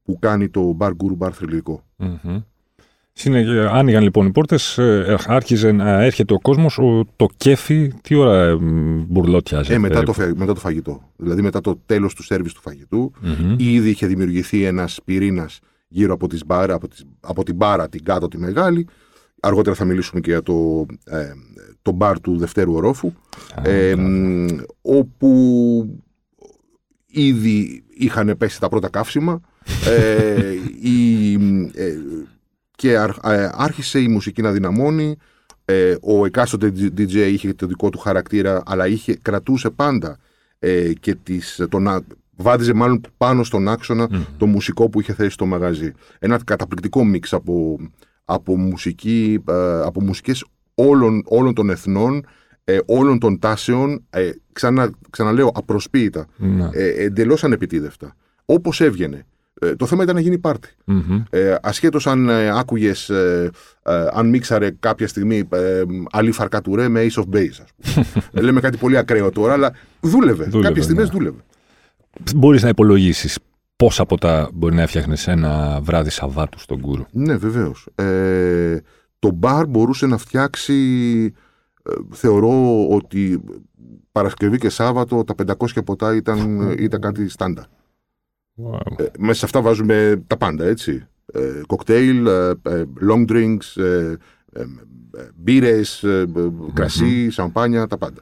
που 0.10 0.20
κάνει 0.20 0.50
το 0.50 0.78
Bar 0.80 0.90
Guru 0.90 1.18
Bar 1.18 1.32
θρηλυκό. 1.32 1.84
Άνοιγαν 3.72 4.04
λοιπόν 4.04 4.26
οι 4.26 4.32
πόρτες, 4.32 4.78
ε, 4.78 5.18
άρχιζε 5.26 5.72
να 5.72 6.04
έρχεται 6.04 6.34
ο 6.34 6.40
κόσμος, 6.40 6.80
το 7.16 7.28
κέφι, 7.38 7.92
τι 8.02 8.16
ώρα 8.16 8.44
ε, 8.44 8.56
μπουρλότιαζε. 9.08 9.74
Ε, 9.74 9.78
μετά, 9.78 10.04
το, 10.04 10.14
μετά 10.36 10.54
το 10.54 10.60
φαγητό. 10.60 11.02
Δηλαδή 11.16 11.42
μετά 11.42 11.62
το 11.62 11.82
τέλος 11.86 12.14
του 12.14 12.24
σερβις 12.24 12.54
του 12.54 12.62
φαγητού, 12.62 13.12
ήδη 13.58 13.90
είχε 13.90 14.08
δημιουργηθεί 14.08 14.64
ένας 14.64 15.00
πυρήνας 15.06 15.60
γύρω 15.88 16.14
από, 16.14 16.28
τις 16.28 16.46
μπάρα, 16.46 16.74
από, 16.74 16.88
τις, 16.88 17.06
από 17.20 17.44
την 17.44 17.56
μπάρα, 17.56 17.90
την 17.90 18.04
κάτω, 18.04 18.28
τη 18.28 18.38
μεγάλη. 18.38 18.88
Αργότερα 19.40 19.76
θα 19.76 19.86
μιλήσουμε 19.86 20.22
και 20.22 20.30
για 20.30 20.44
το, 20.44 20.86
ε, 21.04 21.32
το 21.82 21.92
μπαρ 21.92 22.20
του 22.20 22.38
δευτέρου 22.38 22.74
ορόφου, 22.74 23.12
ε, 23.62 23.94
όπου 24.82 26.00
ήδη 27.08 27.84
είχαν 27.90 28.36
πέσει 28.38 28.60
τα 28.60 28.70
πρώτα 28.70 28.90
καύσιμα. 28.90 29.42
Ε, 29.86 30.54
η, 30.82 31.34
ε, 31.74 31.96
και 32.80 32.92
ε, 32.92 33.50
άρχισε 33.52 34.00
η 34.00 34.08
μουσική 34.08 34.42
να 34.42 34.52
δυναμώνει. 34.52 35.18
Ε, 35.66 35.96
ο 36.02 36.26
εκάστοτε 36.26 36.74
DJ 36.98 37.14
είχε 37.14 37.54
το 37.54 37.68
δικό 37.68 37.90
του 37.90 37.98
χαρακτήρα, 37.98 38.62
αλλά 38.66 38.88
είχε, 38.88 39.16
κρατούσε 39.22 39.70
πάντα 39.70 40.18
ε, 40.60 40.94
και 40.94 41.16
τις, 41.16 41.66
τον, 41.70 42.06
βάδιζε 42.36 42.74
μάλλον 42.74 43.02
πάνω 43.18 43.44
στον 43.44 43.68
άξονα 43.68 44.10
το 44.38 44.46
μουσικό 44.46 44.90
που 44.90 45.00
είχε 45.00 45.14
θέσει 45.14 45.30
στο 45.30 45.46
μαγαζί. 45.46 45.92
Ένα 46.20 46.40
καταπληκτικό 46.44 47.06
μίξ 47.06 47.34
από, 47.34 47.80
από, 48.26 48.58
μουσική, 48.58 49.44
από 49.84 50.02
μουσικές 50.02 50.46
όλων, 50.76 51.24
όλων 51.26 51.54
των 51.54 51.70
εθνών, 51.70 52.26
όλων 52.86 53.20
των 53.20 53.40
τάσεων, 53.40 54.06
ξανα, 54.54 54.92
ξαναλέω 55.10 55.52
απροσποίητα, 55.54 56.28
mm. 56.40 56.70
εντελώς 56.98 57.44
ανεπιτίδευτα. 57.44 58.16
Όπως 58.46 58.82
έβγαινε. 58.82 59.26
Ε, 59.60 59.76
το 59.76 59.86
θέμα 59.86 60.04
ήταν 60.04 60.16
να 60.16 60.22
γίνει 60.22 60.38
πάρτι. 60.38 60.70
Mm-hmm. 60.88 61.24
Ε, 61.30 61.56
ασχέτως 61.62 62.08
αν 62.08 62.30
ε, 62.30 62.60
άκουγες, 62.60 63.10
ε, 63.10 63.52
ε, 63.84 64.08
αν 64.14 64.30
μίξαρε 64.30 64.72
κάποια 64.80 65.08
στιγμή 65.08 65.48
ε, 65.50 65.82
αλή 66.12 66.32
φαρκατουρέ 66.32 66.88
με 66.88 67.08
Ace 67.10 67.22
of 67.22 67.36
Base, 67.36 67.62
ας 67.62 67.74
πούμε. 67.76 68.06
Λέμε 68.46 68.60
κάτι 68.60 68.78
πολύ 68.78 68.98
ακραίο 68.98 69.32
τώρα, 69.32 69.54
αλλά 69.54 69.74
δούλευε. 70.02 70.44
δούλευε 70.44 70.68
Κάποιες 70.68 70.86
στιγμές 70.86 71.06
ναι. 71.06 71.12
δούλευε. 71.12 71.40
Μπορείς 72.36 72.64
να 72.64 72.70
υπολογίσεις 72.70 73.40
πόσα 73.76 74.02
από 74.02 74.18
τα 74.18 74.50
μπορεί 74.54 74.76
να 74.76 74.82
έφτιαχνες 74.82 75.28
ένα 75.28 75.80
βράδυ 75.82 76.10
Σαββάτου 76.10 76.60
στον 76.60 76.80
Κούρο. 76.80 77.08
Ναι, 77.12 77.36
βεβαίως. 77.36 77.88
Ε, 77.96 78.78
το 79.20 79.32
μπαρ 79.32 79.68
μπορούσε 79.68 80.06
να 80.06 80.18
φτιάξει, 80.18 80.74
θεωρώ 82.12 82.88
ότι 82.90 83.42
Παρασκευή 84.12 84.58
και 84.58 84.70
Σάββατο 84.70 85.24
τα 85.24 85.56
500 85.58 85.84
ποτά 85.86 86.16
ήταν, 86.16 86.60
ήταν 86.80 87.02
κάτι 87.02 87.30
στάνταρ. 87.30 87.66
Ε, 88.98 89.06
μέσα 89.18 89.40
σε 89.40 89.46
αυτά 89.46 89.62
βάζουμε 89.62 90.24
τα 90.28 90.38
πάντα, 90.38 90.66
έτσι. 90.66 91.08
Ε, 91.34 91.62
κοκτέιλ, 91.68 92.26
ε, 92.28 92.54
long 93.10 93.26
drinks, 93.28 93.82
μπύρες, 95.36 96.06
κρασί, 96.74 97.30
σαμπάνια, 97.30 97.88
τα 97.88 97.98
πάντα. 97.98 98.22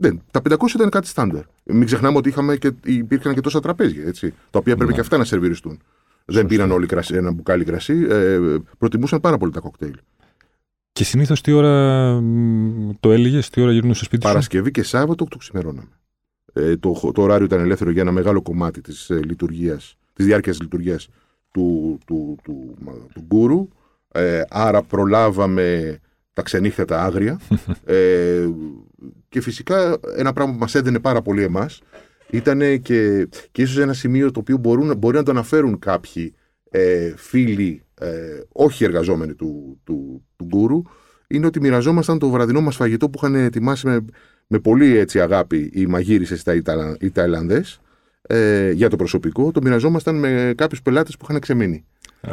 Ναι, 0.00 0.10
τα 0.30 0.42
500 0.50 0.74
ήταν 0.74 0.90
κάτι 0.90 1.06
στάνταρ. 1.06 1.42
Μην 1.64 1.84
ξεχνάμε 1.84 2.16
ότι 2.16 2.28
είχαμε 2.28 2.56
και, 2.56 2.72
υπήρχαν 2.84 3.34
και 3.34 3.40
τόσα 3.40 3.60
τραπέζια, 3.60 4.06
έτσι, 4.06 4.34
τα 4.50 4.58
οποία 4.58 4.74
πρέπει 4.74 4.90
ναι. 4.90 4.94
και 4.94 5.00
αυτά 5.00 5.16
να 5.16 5.24
σερβιριστούν. 5.24 5.80
Δεν 6.24 6.46
πήραν 6.46 6.70
όλοι 6.70 6.86
κρασί, 6.86 7.14
ένα 7.14 7.30
μπουκάλι 7.32 7.64
κρασί, 7.64 8.06
ε, 8.10 8.38
προτιμούσαν 8.78 9.20
πάρα 9.20 9.38
πολύ 9.38 9.52
τα 9.52 9.60
κοκτέιλ. 9.60 9.96
Και 10.92 11.04
συνήθως 11.04 11.40
τι 11.40 11.52
ώρα 11.52 12.14
το 13.00 13.12
έλεγες, 13.12 13.50
τι 13.50 13.60
ώρα 13.60 13.72
γυρνούσες 13.72 14.06
σπίτι 14.06 14.22
σου; 14.22 14.28
Παρασκευή 14.28 14.70
και 14.70 14.82
Σάββατο 14.82 15.24
το 15.24 15.36
ξημερώναμε. 15.36 15.88
Ε, 16.58 16.76
το, 16.76 17.10
το 17.14 17.22
ωράριο 17.22 17.44
ήταν 17.44 17.60
ελεύθερο 17.60 17.90
για 17.90 18.02
ένα 18.02 18.12
μεγάλο 18.12 18.42
κομμάτι 18.42 18.80
της 18.80 19.10
ε, 19.10 19.20
λειτουργίας, 19.24 19.96
της 20.12 20.26
διάρκειας 20.26 20.60
λειτουργίας 20.60 21.08
του, 21.50 21.98
του, 22.06 22.36
του, 22.42 22.74
του, 23.14 23.22
γκούρου. 23.26 23.68
Ε, 24.12 24.42
άρα 24.48 24.82
προλάβαμε 24.82 25.98
τα 26.32 26.42
ξενύχτα 26.42 26.84
τα 26.84 27.02
άγρια. 27.02 27.40
ε, 27.84 28.48
και 29.28 29.40
φυσικά 29.40 29.96
ένα 30.16 30.32
πράγμα 30.32 30.52
που 30.52 30.58
μας 30.58 30.74
έδαινε 30.74 30.98
πάρα 30.98 31.22
πολύ 31.22 31.42
εμάς 31.42 31.82
ήταν 32.30 32.82
και, 32.82 33.28
και 33.52 33.62
ίσως 33.62 33.78
ένα 33.78 33.92
σημείο 33.92 34.30
το 34.30 34.40
οποίο 34.40 34.56
μπορούν, 34.56 34.96
μπορεί 34.96 35.16
να 35.16 35.22
το 35.22 35.30
αναφέρουν 35.30 35.78
κάποιοι 35.78 36.34
ε, 36.70 37.12
φίλοι, 37.16 37.82
ε, 37.94 38.40
όχι 38.52 38.84
εργαζόμενοι 38.84 39.34
του, 39.34 39.80
του, 39.84 40.24
του 40.36 40.44
γκούρου, 40.44 40.82
είναι 41.28 41.46
ότι 41.46 41.60
μοιραζόμασταν 41.60 42.18
το 42.18 42.28
βραδινό 42.28 42.60
μας 42.60 42.76
φαγητό 42.76 43.10
που 43.10 43.18
είχαν 43.22 43.34
ετοιμάσει 43.34 43.86
με 43.86 44.04
με 44.48 44.58
πολύ 44.58 44.96
έτσι 44.96 45.20
αγάπη 45.20 45.70
οι 45.74 45.86
μαγείρισε 45.86 46.36
στα 46.36 46.54
Ιταλα... 46.54 46.96
οι 47.00 47.12
ε, 48.22 48.70
για 48.70 48.88
το 48.90 48.96
προσωπικό, 48.96 49.50
το 49.52 49.60
μοιραζόμασταν 49.62 50.18
με 50.18 50.52
κάποιους 50.56 50.82
πελάτες 50.82 51.16
που 51.16 51.26
είχαν 51.28 51.40
ξεμείνει. 51.40 51.84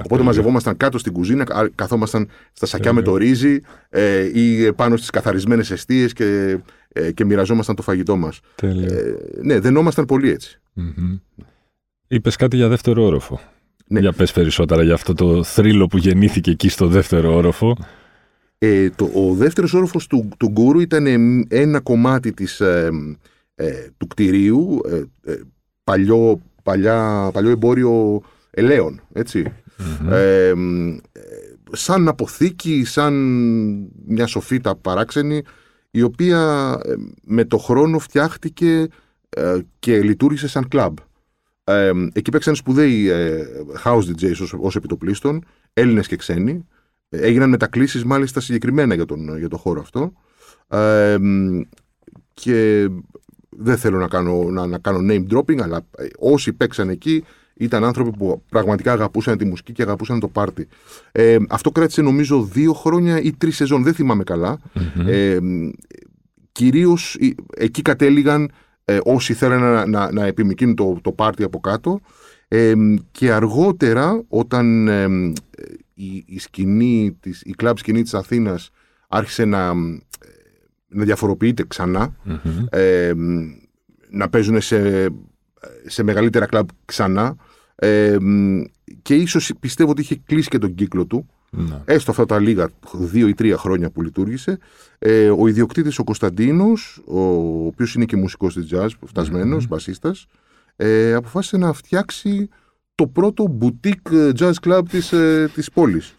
Οπότε 0.03 0.23
μαζευόμασταν 0.23 0.77
κάτω 0.77 0.97
στην 0.97 1.13
κουζίνα, 1.13 1.69
καθόμασταν 1.75 2.27
στα 2.53 2.65
σακιά 2.65 2.93
με 2.93 3.01
το 3.01 3.17
ρύζι 3.17 3.59
ε, 3.89 4.39
ή 4.39 4.73
πάνω 4.73 4.97
στις 4.97 5.09
καθαρισμένες 5.09 5.71
αιστείες 5.71 6.13
και, 6.13 6.57
ε, 6.93 7.11
και 7.11 7.25
μοιραζόμασταν 7.25 7.75
το 7.75 7.81
φαγητό 7.81 8.15
μας. 8.15 8.39
Ε, 8.61 8.67
ναι, 9.41 9.59
δενόμασταν 9.59 10.05
πολύ 10.05 10.29
έτσι. 10.29 10.61
Mm-hmm. 10.77 11.43
Είπες 12.07 12.35
κάτι 12.35 12.55
για 12.55 12.67
δεύτερο 12.67 13.05
όροφο. 13.05 13.39
Ναι. 13.87 13.99
Για 13.99 14.11
πες 14.11 14.31
περισσότερα 14.31 14.83
για 14.83 14.93
αυτό 14.93 15.13
το 15.13 15.43
θρύλο 15.43 15.87
που 15.87 15.97
γεννήθηκε 15.97 16.51
εκεί 16.51 16.69
στο 16.69 16.87
δεύτερο 16.87 17.35
όροφο. 17.35 17.77
Ε, 18.57 18.89
το, 18.89 19.11
ο 19.13 19.33
δεύτερος 19.33 19.73
όροφος 19.73 20.07
του, 20.07 20.29
του 20.37 20.47
Γκούρου 20.47 20.79
ήταν 20.79 21.05
ένα 21.49 21.79
κομμάτι 21.79 22.33
της, 22.33 22.59
ε, 22.59 22.89
ε, 23.55 23.87
του 23.97 24.07
κτηρίου, 24.07 24.79
ε, 25.23 25.33
παλιό, 25.83 26.41
παλιά, 26.63 27.29
παλιό 27.33 27.49
εμπόριο 27.49 28.21
ελαίων, 28.51 29.01
σαν 31.71 32.07
αποθήκη, 32.07 32.83
σαν 32.85 33.13
μια 34.05 34.27
σοφίτα 34.27 34.75
παράξενη, 34.75 35.41
η 35.91 36.01
οποία 36.01 36.79
με 37.23 37.45
το 37.45 37.57
χρόνο 37.57 37.99
φτιάχτηκε 37.99 38.87
και 39.79 40.01
λειτουργήσε 40.01 40.47
σαν 40.47 40.67
κλαμπ. 40.67 40.97
εκεί 42.13 42.31
παίξαν 42.31 42.55
σπουδαίοι 42.55 43.09
house 43.83 44.03
DJs 44.03 44.37
ως, 44.41 44.55
ως 44.59 44.75
επιτοπλίστων, 44.75 45.45
Έλληνες 45.73 46.07
και 46.07 46.15
ξένοι, 46.15 46.65
Έγιναν 47.09 47.49
μετακλήσεις 47.49 48.03
μάλιστα 48.03 48.39
συγκεκριμένα 48.39 48.95
για 48.95 49.05
τον, 49.05 49.37
για 49.37 49.49
τον 49.49 49.59
χώρο 49.59 49.81
αυτό. 49.81 50.13
Ε, 50.67 51.17
και 52.33 52.89
δεν 53.49 53.77
θέλω 53.77 53.97
να 53.97 54.07
κάνω, 54.07 54.43
να, 54.43 54.67
να 54.67 54.77
κάνω 54.77 54.99
name 55.01 55.25
dropping, 55.33 55.59
αλλά 55.59 55.85
ε, 55.97 56.05
όσοι 56.17 56.53
παίξαν 56.53 56.89
εκεί 56.89 57.23
ήταν 57.57 57.83
άνθρωποι 57.83 58.17
που 58.17 58.43
πραγματικά 58.49 58.91
αγαπούσαν 58.91 59.37
τη 59.37 59.45
μουσική 59.45 59.73
και 59.73 59.81
αγαπούσαν 59.81 60.19
το 60.19 60.27
πάρτι. 60.27 60.67
Ε, 61.11 61.37
αυτό 61.49 61.71
κράτησε 61.71 62.01
νομίζω 62.01 62.43
δύο 62.43 62.73
χρόνια 62.73 63.21
ή 63.21 63.33
τρεις 63.33 63.55
σεζόν, 63.55 63.83
δεν 63.83 63.93
θυμάμαι 63.93 64.23
καλά. 64.23 64.59
Mm-hmm. 64.75 65.07
Ε, 65.07 65.37
κυρίως 66.51 67.17
εκεί 67.57 67.81
κατέληγαν 67.81 68.51
ε, 68.85 68.99
όσοι 69.03 69.33
θέλουν 69.33 69.59
να, 69.59 69.85
να, 69.85 70.11
να 70.11 70.25
επιμηκύνουν 70.25 70.75
το, 70.75 70.97
το 71.01 71.11
πάρτι 71.11 71.43
από 71.43 71.59
κάτω 71.59 71.99
ε, 72.47 72.73
και 73.11 73.31
αργότερα 73.31 74.23
όταν 74.27 74.89
η, 75.95 76.23
η 76.25 76.39
σκηνή, 76.39 77.17
της, 77.19 77.41
η 77.41 77.51
κλαμπ 77.51 77.77
σκηνή 77.77 78.01
της 78.01 78.13
Αθήνας 78.13 78.69
άρχισε 79.07 79.45
να, 79.45 79.73
να 80.87 81.03
διαφοροποιείται 81.03 81.65
ε, 82.69 83.13
να 84.09 84.29
παίζουν 84.29 84.61
σε, 84.61 85.07
σε 85.85 86.03
μεγαλύτερα 86.03 86.45
κλαμπ 86.45 86.67
ξανά. 86.85 87.35
Ε, 87.75 88.17
και 89.01 89.15
ίσως 89.15 89.51
πιστεύω 89.59 89.91
ότι 89.91 90.01
είχε 90.01 90.21
κλείσει 90.25 90.49
και 90.49 90.57
τον 90.57 90.75
κύκλο 90.75 91.05
του. 91.05 91.29
Ναι. 91.57 91.81
έστω 91.85 92.11
αυτά 92.11 92.25
τα 92.25 92.39
λίγα 92.39 92.69
δύο 92.93 93.27
ή 93.27 93.33
τρία 93.33 93.57
χρόνια 93.57 93.89
που 93.89 94.01
λειτουργήσε, 94.01 94.57
ε, 94.99 95.29
ο 95.29 95.47
ιδιοκτήτης 95.47 95.99
ο 95.99 96.03
Κωνσταντίνος, 96.03 97.01
ο 97.05 97.19
οποίος 97.65 97.95
είναι 97.95 98.05
και 98.05 98.15
μουσικός 98.15 98.53
της 98.53 98.67
jazz, 98.71 98.87
φτασμένος, 99.05 99.63
Μμμ. 99.63 99.69
μπασίστας, 99.69 100.25
ε, 100.75 101.13
αποφάσισε 101.13 101.57
να 101.57 101.73
φτιάξει 101.73 102.49
το 102.95 103.07
πρώτο 103.07 103.57
boutique 103.61 104.31
jazz 104.39 104.53
club 104.65 104.81
της, 104.89 105.11
ε, 105.11 105.49
της 105.53 105.71
πόλης. 105.71 106.15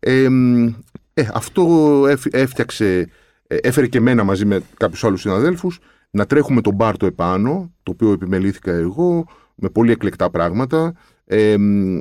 Ε, 0.00 0.28
μ, 0.28 0.66
ε, 1.14 1.28
αυτό 1.34 2.04
έφ- 2.08 2.34
έφτιαξε, 2.34 3.08
ε, 3.46 3.56
έφερε 3.56 3.86
και 3.86 3.98
εμένα 3.98 4.24
μαζί 4.24 4.44
με 4.44 4.60
κάποιους 4.76 5.04
άλλους 5.04 5.20
συναδέλφους 5.20 5.78
να 6.10 6.26
τρέχουμε 6.26 6.60
τον 6.60 6.74
μπάρ 6.74 6.96
το 6.96 7.06
επάνω, 7.06 7.72
το 7.82 7.90
οποίο 7.90 8.12
επιμελήθηκα 8.12 8.72
εγώ, 8.72 9.26
με 9.54 9.68
πολύ 9.68 9.90
εκλεκτά 9.92 10.30
πράγματα. 10.30 10.92
Ε, 11.24 11.56
μ, 11.58 11.98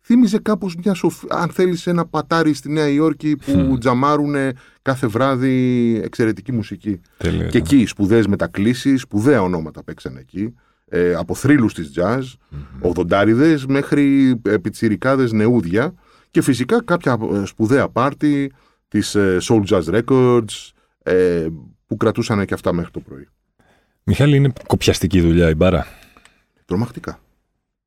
θύμιζε 0.00 0.38
κάπως 0.38 0.76
μια 0.84 0.94
σοφ... 0.94 1.22
αν 1.28 1.48
θέλεις 1.50 1.86
ένα 1.86 2.06
πατάρι 2.06 2.54
στη 2.54 2.70
Νέα 2.72 2.88
Υόρκη 2.88 3.36
που 3.36 3.52
Μμμ. 3.58 3.78
τζαμάρουν 3.78 4.34
κάθε 4.82 5.06
βράδυ 5.06 6.00
εξαιρετική 6.04 6.52
μουσική. 6.52 7.00
Τέλεια. 7.16 7.46
Και 7.46 7.58
εκεί 7.58 7.86
σπουδαίες 7.86 8.26
μετακλήσεις, 8.26 9.00
σπουδαία 9.00 9.42
ονόματα 9.42 9.82
παίξαν 9.84 10.16
εκεί. 10.16 10.54
Ε, 10.88 11.14
από 11.14 11.34
θρύλους 11.34 11.74
της 11.74 11.92
jazz, 11.96 12.22
Μμμ. 12.48 12.60
ογδοντάριδες 12.80 13.66
μέχρι 13.66 14.34
ε, 14.46 14.56
πιτσιρικάδες 14.56 15.32
νεούδια 15.32 15.94
και 16.30 16.42
φυσικά 16.42 16.82
κάποια 16.84 17.18
ε, 17.32 17.44
σπουδαία 17.44 17.88
πάρτι 17.88 18.52
της 18.88 19.14
ε, 19.14 19.38
Soul 19.42 19.62
Jazz 19.66 20.02
Records 20.02 20.70
ε, 21.02 21.46
που 21.86 21.96
κρατούσαν 21.96 22.44
και 22.44 22.54
αυτά 22.54 22.72
μέχρι 22.72 22.90
το 22.90 23.00
πρωί. 23.00 23.28
Μιχάλη, 24.02 24.36
είναι 24.36 24.52
κοπιαστική 24.66 25.20
δουλειά 25.20 25.48
η 25.50 25.54
μπάρα; 25.54 25.86
Τρομακτικά. 26.64 27.20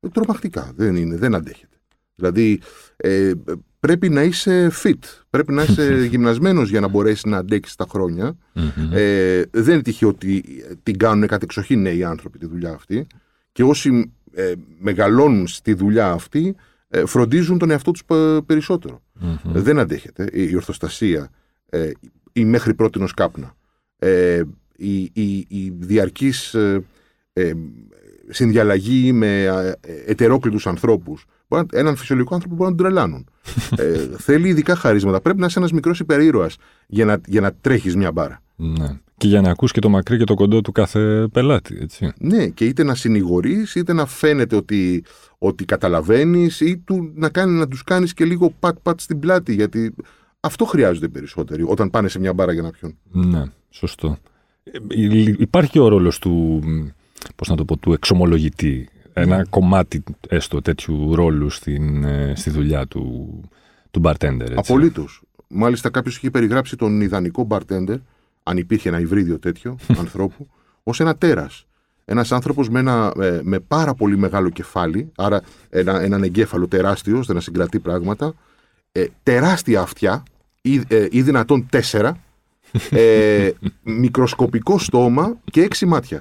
Ε, 0.00 0.08
Τρομακτικά. 0.08 0.72
Δεν, 0.76 0.96
είναι, 0.96 1.16
δεν 1.16 1.34
αντέχεται. 1.34 1.76
Δηλαδή 2.14 2.60
ε, 2.96 3.32
πρέπει 3.80 4.08
να 4.08 4.22
είσαι 4.22 4.70
fit. 4.82 4.98
Πρέπει 5.30 5.52
να 5.52 5.62
είσαι 5.62 6.04
γυμνασμένος 6.10 6.70
για 6.70 6.80
να 6.80 6.88
μπορέσεις 6.88 7.24
να 7.24 7.36
αντέξεις 7.36 7.74
τα 7.76 7.86
χρόνια. 7.88 8.36
Μμμ. 8.54 8.90
Ε, 8.92 9.42
δεν 9.50 9.72
είναι 9.74 9.82
τυχαίο 9.82 10.08
ότι 10.08 10.44
την 10.82 10.96
κάνουν 10.98 11.26
κατεξοχήν 11.26 11.80
νέοι 11.82 12.04
άνθρωποι 12.04 12.38
τη 12.38 12.46
δουλειά 12.46 12.70
αυτή 12.72 13.06
και 13.52 13.62
όσοι 13.62 14.12
ε, 14.32 14.52
μεγαλώνουν 14.78 15.46
στη 15.46 15.74
δουλειά 15.74 16.10
αυτή 16.10 16.54
ε, 16.88 17.06
φροντίζουν 17.06 17.58
τον 17.58 17.70
εαυτό 17.70 17.90
τους 17.90 18.04
πε- 18.04 18.40
περισσότερο. 18.46 19.02
Μμμ. 19.20 19.30
Ε, 19.56 19.60
Δεν 19.60 19.78
αντέχεται 19.78 20.28
η, 20.32 20.48
η 20.50 20.56
ορθοστασία, 20.56 21.30
ε, 21.68 21.90
η 22.32 22.44
μέχρι 22.44 22.74
πρότινος 22.74 23.14
κάπνα, 23.14 23.54
ε, 23.98 24.42
η, 24.76 25.02
η, 25.02 25.36
η 25.48 25.72
διαρκής 25.78 26.54
ε, 26.54 26.84
ε, 27.32 27.52
συνδιαλλαγή 28.28 29.12
με 29.12 29.42
ε, 29.44 29.72
ετερόκλητους 30.06 30.66
ανθρώπους. 30.66 31.24
Μπορεί 31.50 31.66
να- 31.72 31.78
έναν 31.78 31.96
φυσιολογικό 31.96 32.34
άνθρωπο 32.34 32.56
μπορεί 32.56 32.70
να 32.70 32.76
τον 32.76 32.86
τρελάνουν. 32.86 33.26
ε, 33.76 33.98
θέλει 34.18 34.48
ειδικά 34.48 34.74
χαρίσματα. 34.74 35.20
Πρέπει 35.20 35.38
να 35.40 35.46
είσαι 35.46 35.58
ένας 35.58 35.72
μικρός 35.72 36.00
υπερήρωας 36.00 36.56
για 36.86 37.04
να, 37.04 37.20
για 37.26 37.40
να 37.40 37.52
τρέχεις 37.60 37.96
μια 37.96 38.12
μπάρα. 38.12 38.42
Ναι. 38.56 38.98
Και 39.16 39.28
για 39.28 39.40
να 39.40 39.50
ακούς 39.50 39.72
και 39.72 39.80
το 39.80 39.88
μακρύ 39.88 40.18
και 40.18 40.24
το 40.24 40.34
κοντό 40.34 40.60
του 40.60 40.72
κάθε 40.72 41.26
πελάτη, 41.32 41.78
έτσι. 41.80 42.12
Ναι, 42.18 42.46
και 42.48 42.64
είτε 42.64 42.82
να 42.82 42.94
συνηγορείς, 42.94 43.74
είτε 43.74 43.92
να 43.92 44.06
φαίνεται 44.06 44.56
ότι, 44.56 45.04
ότι 45.38 45.64
καταλαβαίνεις, 45.64 46.60
ή 46.60 46.76
του, 46.84 47.12
να, 47.14 47.28
κάνει, 47.28 47.58
να 47.58 47.68
τους 47.68 47.84
κάνεις 47.84 48.14
και 48.14 48.24
λίγο 48.24 48.50
πατ-πατ 48.60 49.00
στην 49.00 49.18
πλάτη. 49.18 49.54
Γιατί 49.54 49.94
αυτό 50.40 50.64
χρειάζονται 50.64 51.06
οι 51.06 51.08
περισσότεροι 51.08 51.62
όταν 51.66 51.90
πάνε 51.90 52.08
σε 52.08 52.18
μια 52.18 52.32
μπάρα 52.32 52.52
για 52.52 52.62
να 52.62 52.70
πιούν. 52.70 52.96
Ναι, 53.10 53.42
σωστό. 53.70 54.18
Ε, 54.64 54.78
υ- 54.88 55.40
Υπάρχει 55.40 55.70
και 55.70 55.80
ο 55.80 55.88
ρόλος 55.88 56.18
του, 56.18 56.60
μ, 56.64 56.86
πώς 57.36 57.48
να 57.48 57.56
το 57.56 57.64
πω, 57.64 57.76
του 57.76 57.92
εξομολογητή. 57.92 58.88
Ένα 59.12 59.36
Ναι. 59.36 59.42
κομμάτι 59.50 60.02
έστω 60.28 60.62
τέτοιου 60.62 61.14
ρόλου 61.14 61.50
στην, 61.50 62.04
ε, 62.04 62.32
στη 62.36 62.50
δουλειά 62.50 62.86
του, 62.86 63.40
του 63.90 64.00
bartender. 64.04 64.40
Έτσι. 64.40 64.54
Απολύτως. 64.56 65.22
Μάλιστα, 65.48 65.90
κάποιος 65.90 66.16
είχε 66.16 66.30
περιγράψει 66.30 66.76
τον 66.76 67.00
ιδανικό 67.00 67.46
bartender, 67.50 67.96
αν 68.42 68.56
υπήρχε 68.56 68.88
ένα 68.88 69.00
υβρίδιο 69.00 69.38
τέτοιο 69.38 69.76
ανθρώπου, 69.98 70.48
ως 70.82 71.00
ένα 71.00 71.16
τέρας. 71.16 71.64
Ένας 72.04 72.32
άνθρωπος 72.32 72.68
με, 72.68 72.78
ένα, 72.78 73.12
ε, 73.20 73.40
με 73.42 73.58
πάρα 73.58 73.94
πολύ 73.94 74.16
μεγάλο 74.18 74.48
κεφάλι, 74.50 75.10
άρα 75.16 75.42
ένα, 75.70 76.00
έναν 76.00 76.22
εγκέφαλο 76.22 76.68
τεράστιο, 76.68 77.18
ώστε 77.18 77.32
να 77.32 77.40
συγκρατεί 77.40 77.78
πράγματα, 77.78 78.34
ε, 78.92 79.04
τεράστια 79.22 79.80
αυτιά, 79.80 80.22
ή, 80.62 80.82
ε, 80.88 81.06
ή 81.10 81.22
δυνατόν 81.22 81.66
τέσσερα, 81.70 82.16
ε, 82.90 83.50
μικροσκοπικό 83.82 84.78
στόμα 84.78 85.36
και 85.50 85.62
έξι 85.62 85.86
μάτια. 85.86 86.20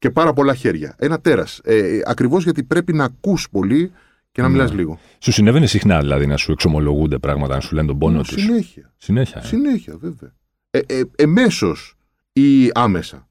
Και 0.00 0.10
πάρα 0.10 0.32
πολλά 0.32 0.54
χέρια. 0.54 0.94
Ένα 0.98 1.20
τέρας. 1.20 1.60
Ε, 1.64 2.00
Ακριβώς 2.04 2.44
γιατί 2.44 2.62
πρέπει 2.62 2.92
να 2.92 3.04
ακούς 3.04 3.48
πολύ 3.50 3.92
και 4.32 4.42
να 4.42 4.48
Ναι. 4.48 4.52
μιλάς 4.54 4.72
λίγο. 4.72 4.98
Σου 5.18 5.32
συνέβαινε 5.32 5.66
συχνά 5.66 6.00
δηλαδή 6.00 6.26
να 6.26 6.36
σου 6.36 6.52
εξομολογούνται 6.52 7.18
πράγματα, 7.18 7.54
να 7.54 7.60
σου 7.60 7.74
λένε 7.74 7.86
τον 7.86 7.98
πόνο 7.98 8.22
τους; 8.22 8.42
Συνέχεια. 8.42 8.92
Συνέχεια. 8.96 9.40
ε. 9.44 9.46
Συνέχεια, 9.46 9.96
βέβαια. 10.00 10.32
Ε, 10.70 10.78
ε, 10.86 11.02
Εμέσως 11.16 11.96
ή 12.32 12.70
άμεσα. 12.74 13.28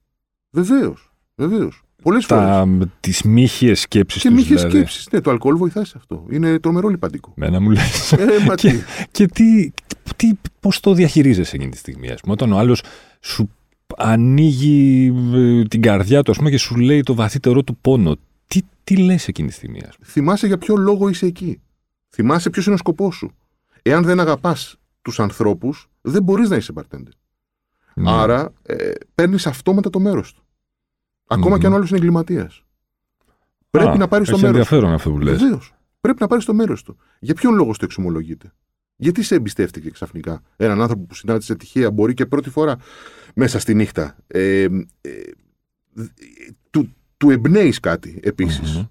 Βεβαίως. 0.49 1.11
Βεβαίως. 1.35 1.83
Πολλές 2.03 2.25
φορές. 2.25 2.43
Τα, 2.45 2.67
τις 2.99 3.21
μύχιες 3.23 3.79
σκέψεις 3.79 4.21
Και 4.21 4.27
τους 4.27 4.37
μη 4.37 4.43
είχε 4.43 4.55
δηλαδή. 4.55 4.75
σκέψεις. 4.77 5.07
Ναι, 5.11 5.21
το 5.21 5.29
αλκοόλ 5.31 5.55
βοηθάει 5.55 5.85
σε 5.85 5.93
αυτό. 5.97 6.25
Είναι 6.29 6.59
τρομερό 6.59 6.87
λιπαντικό. 6.87 7.33
Μένα 7.35 7.59
μου 7.59 7.69
λες. 7.69 8.11
ε, 8.11 8.25
μα 8.47 8.55
και, 8.61 8.69
τι. 8.71 8.77
και 9.11 9.25
τι, 9.25 9.71
τι, 10.15 10.31
πώς 10.59 10.79
το 10.79 10.93
διαχειρίζεσαι 10.93 11.55
εκείνη 11.55 11.71
τη 11.71 11.77
στιγμή, 11.77 12.09
ας 12.09 12.19
πούμε, 12.21 12.33
όταν 12.33 12.51
ο 12.51 12.57
άλλος 12.57 12.83
σου 13.19 13.49
ανοίγει 13.97 15.13
ε, 15.33 15.63
την 15.63 15.81
καρδιά 15.81 16.23
του, 16.23 16.31
ας 16.31 16.37
πούμε, 16.37 16.49
και 16.49 16.57
σου 16.57 16.75
λέει 16.75 17.01
το 17.01 17.13
βαθύτερό 17.15 17.63
του 17.63 17.77
πόνο. 17.81 18.15
Τι, 18.47 18.61
τι 18.83 18.97
λες 18.97 19.27
εκείνη 19.27 19.47
τη 19.47 19.53
στιγμή, 19.53 19.79
ας 19.87 19.95
πούμε; 19.95 20.07
Θυμάσαι 20.11 20.47
για 20.47 20.57
ποιο 20.57 20.75
λόγο 20.75 21.09
είσαι 21.09 21.25
εκεί. 21.25 21.61
Θυμάσαι 22.09 22.49
ποιος 22.49 22.65
είναι 22.65 22.75
ο 22.75 22.77
σκοπός 22.77 23.15
σου. 23.15 23.31
Εάν 23.81 24.03
δεν 24.03 24.19
αγαπάς 24.19 24.75
τους 25.01 25.19
ανθρώπους, 25.19 25.89
δεν 26.01 26.23
μπορείς 26.23 26.49
να 26.49 26.55
είσαι 26.55 26.73
bartender. 26.75 27.11
Ναι. 27.93 28.11
Άρα 28.11 28.53
ε, 28.61 28.91
παίρνεις 29.15 29.47
αυτόματα 29.47 29.89
το 29.89 29.99
μέρος 29.99 30.33
του. 30.33 30.43
Ακόμα 31.27 31.49
Μμμ. 31.55 31.59
και 31.59 31.65
αν 31.65 31.73
ο 31.73 31.75
άλλος 31.75 31.89
είναι 31.89 31.97
εγκληματίας. 31.97 32.63
Πρέπει 33.69 33.89
Α, 33.89 33.95
να 33.97 34.07
πάρεις 34.07 34.29
το 34.29 34.35
έχει 34.35 34.43
μέρος 34.43 34.67
του. 34.67 34.75
ενδιαφέρον 34.75 34.93
αυτό 34.93 35.11
που 35.11 35.19
λες. 35.19 35.39
Βεβαίως. 35.41 35.73
Πρέπει 36.01 36.21
να 36.21 36.27
πάρεις 36.27 36.45
το 36.45 36.53
μέρος 36.53 36.83
του. 36.83 36.97
Για 37.19 37.33
ποιον 37.33 37.53
λόγο 37.55 37.73
στο 37.73 37.85
εξομολογείται; 37.85 38.53
Γιατί 39.01 39.23
σε 39.23 39.35
εμπιστεύτηκε 39.35 39.89
ξαφνικά; 39.89 40.41
Έναν 40.55 40.81
άνθρωπο 40.81 41.03
που 41.05 41.15
συνάντησε 41.15 41.55
τυχαία, 41.55 41.91
μπορεί 41.91 42.13
και 42.13 42.25
πρώτη 42.25 42.49
φορά 42.49 42.77
μέσα 43.35 43.59
στη 43.59 43.73
νύχτα. 43.73 44.17
Ε, 44.27 44.63
ε, 44.63 44.67
του, 46.69 46.95
του 47.17 47.29
εμπνέεις 47.29 47.79
κάτι 47.79 48.19
επίσης. 48.23 48.75
Μμμ. 48.75 48.85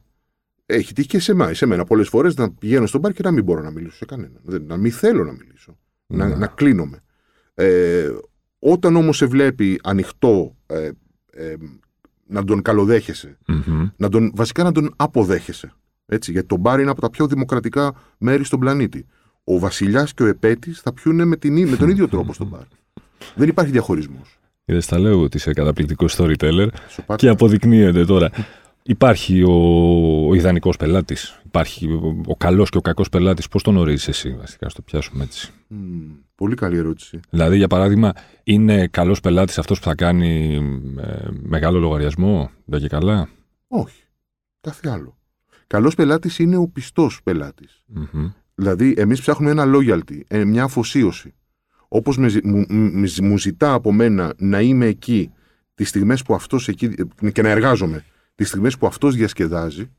Έχει 0.67 0.93
τύχει 0.93 1.09
και 1.09 1.19
σε 1.19 1.33
εμά, 1.33 1.55
σε 1.55 1.67
μένα 1.67 1.85
πολλές 1.85 2.09
φορές 2.09 2.35
να 2.37 2.51
πηγαίνω 2.53 2.87
στον 2.87 3.01
μπαρ 3.01 3.13
και 3.13 3.23
να 3.23 3.31
μην 3.31 3.45
μπορώ 3.45 3.63
να 3.63 3.71
μιλήσω 3.71 3.97
σε 3.97 4.05
κανέναν. 4.05 4.41
Δεν- 4.43 4.65
Να 4.67 4.77
μην 4.77 4.93
θέλω 4.93 5.25
να 5.25 5.33
μιλήσω. 5.33 5.79
Ναι. 6.07 6.17
Να, 6.27 6.37
να 6.37 6.47
κλείνομαι. 6.47 7.01
Ε, 7.55 8.09
όταν 8.59 8.97
όμως 8.97 9.17
σε 9.17 9.27
βλέπει 9.27 9.81
ανοιχτό, 9.83 10.57
ε, 10.67 10.91
ε, 11.33 11.55
να 12.27 12.45
τον 12.45 12.63
καλοδέχεσαι, 12.63 13.39
Μμμ. 13.47 13.89
να 13.97 14.09
τον, 14.09 14.33
βασικά 14.35 14.63
να 14.63 14.73
τον 14.73 14.93
αποδέχεσαι. 14.97 15.73
Έτσι, 16.07 16.33
γιατί 16.33 16.47
το 16.47 16.57
μπαρ 16.57 16.81
είναι 16.81 16.91
από 16.91 17.01
τα 17.01 17.11
πιο 17.11 17.27
δημοκρατικά 17.27 17.95
μέρη 18.19 18.45
στον 18.45 18.61
πλανήτη. 18.61 19.07
Ο 19.51 19.59
βασιλιάς 19.59 20.15
και 20.15 20.23
ο 20.23 20.27
επέτης 20.27 20.81
θα 20.81 20.93
πιούνε 20.93 21.25
με, 21.25 21.37
την, 21.37 21.57
ί- 21.57 21.69
με 21.69 21.77
τον 21.77 21.89
ίδιο 21.89 22.09
τρόπο 22.15 22.33
στο 22.33 22.45
μπαρ. 22.45 22.63
Δεν 23.35 23.49
υπάρχει 23.49 23.73
διαχωρισμός. 23.73 24.39
Είδες, 24.65 24.87
τα 24.87 24.99
λέω 24.99 25.21
ότι 25.23 25.37
είσαι 25.37 25.53
καταπληκτικός 25.53 26.17
storyteller 26.19 26.69
και 27.17 27.29
αποδεικνύεται 27.29 28.05
τώρα. 28.05 28.31
Υπάρχει 28.83 29.43
ο, 29.43 29.53
ο 30.29 30.35
ιδανικός 30.35 30.77
πελάτης. 30.77 31.41
Υπάρχει 31.47 31.87
ο, 31.93 32.21
ο 32.27 32.37
καλός 32.37 32.71
και 32.71 32.77
ο 32.79 32.81
κακός 32.81 33.09
πελάτης. 33.09 33.49
Πώς 33.49 33.63
τον 33.63 33.77
ορίζεις 33.77 34.09
εσύ, 34.09 34.31
βασικά, 34.39 34.67
να 34.67 34.73
το 34.73 34.83
πιάσουμε 34.83 35.25
έτσι. 35.25 35.51
πολύ 36.35 36.55
καλή 36.55 36.77
ερώτηση. 36.77 37.21
Δηλαδή, 37.31 37.57
για 37.57 37.67
παράδειγμα, 37.69 38.13
είναι 38.45 38.87
καλός 38.87 39.21
πελάτης 39.21 39.59
αυτός 39.59 39.79
που 39.79 39.85
θα 39.85 39.95
κάνει 39.95 40.55
ε, 41.01 41.27
μεγάλο 41.43 41.79
λογαριασμό, 41.79 42.51
δεν 42.65 42.81
και 42.81 42.89
καλά; 42.89 43.29
Όχι. 43.69 44.03
Κάθε 44.61 44.89
άλλο. 44.91 45.17
Καλός 45.67 45.95
πελάτης 45.95 46.39
είναι 46.39 46.57
ο 46.57 46.69
πιστός 46.69 47.21
πελάτης. 47.23 47.83
Μμμ. 47.87 48.31
Δηλαδή, 48.59 48.95
εμείς 48.97 49.21
ψάχνουμε 49.21 49.51
ένα 49.51 49.65
loyalty, 49.67 50.21
ε, 50.27 50.45
μια 50.45 50.65
αφοσίωση. 50.65 51.35
Όπως 51.89 52.17
μου, 52.17 52.31
μου, 52.45 53.07
μου 53.23 53.39
ζητά 53.39 53.73
από 53.73 53.93
μένα 53.93 54.35
να 54.39 54.61
είμαι 54.61 54.87
εκεί 54.87 55.33
τις 55.75 55.89
στιγμές 55.89 56.23
που 56.23 56.35
αυτός 56.35 56.69
εκεί. 56.69 56.95
ε, 57.23 57.31
και 57.31 57.43
να 57.43 57.49
εργάζομαι 57.49 58.05
τις 58.35 58.49
στιγμές 58.49 58.79
που 58.79 58.87
αυτός 58.87 59.15
διασκεδάζει. 59.17 59.91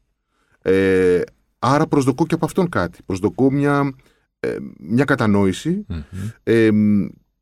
Ε, 0.62 1.22
άρα 1.60 1.88
προσδοκώ 1.88 2.26
και 2.26 2.34
από 2.34 2.46
αυτόν 2.46 2.70
κάτι. 2.70 3.00
Προσδοκώ 3.06 3.52
μια, 3.52 3.94
ε, 4.40 4.58
μια 4.80 5.06
κατανόηση 5.06 5.86
Μμμ. 5.88 6.02
ε, 6.44 6.70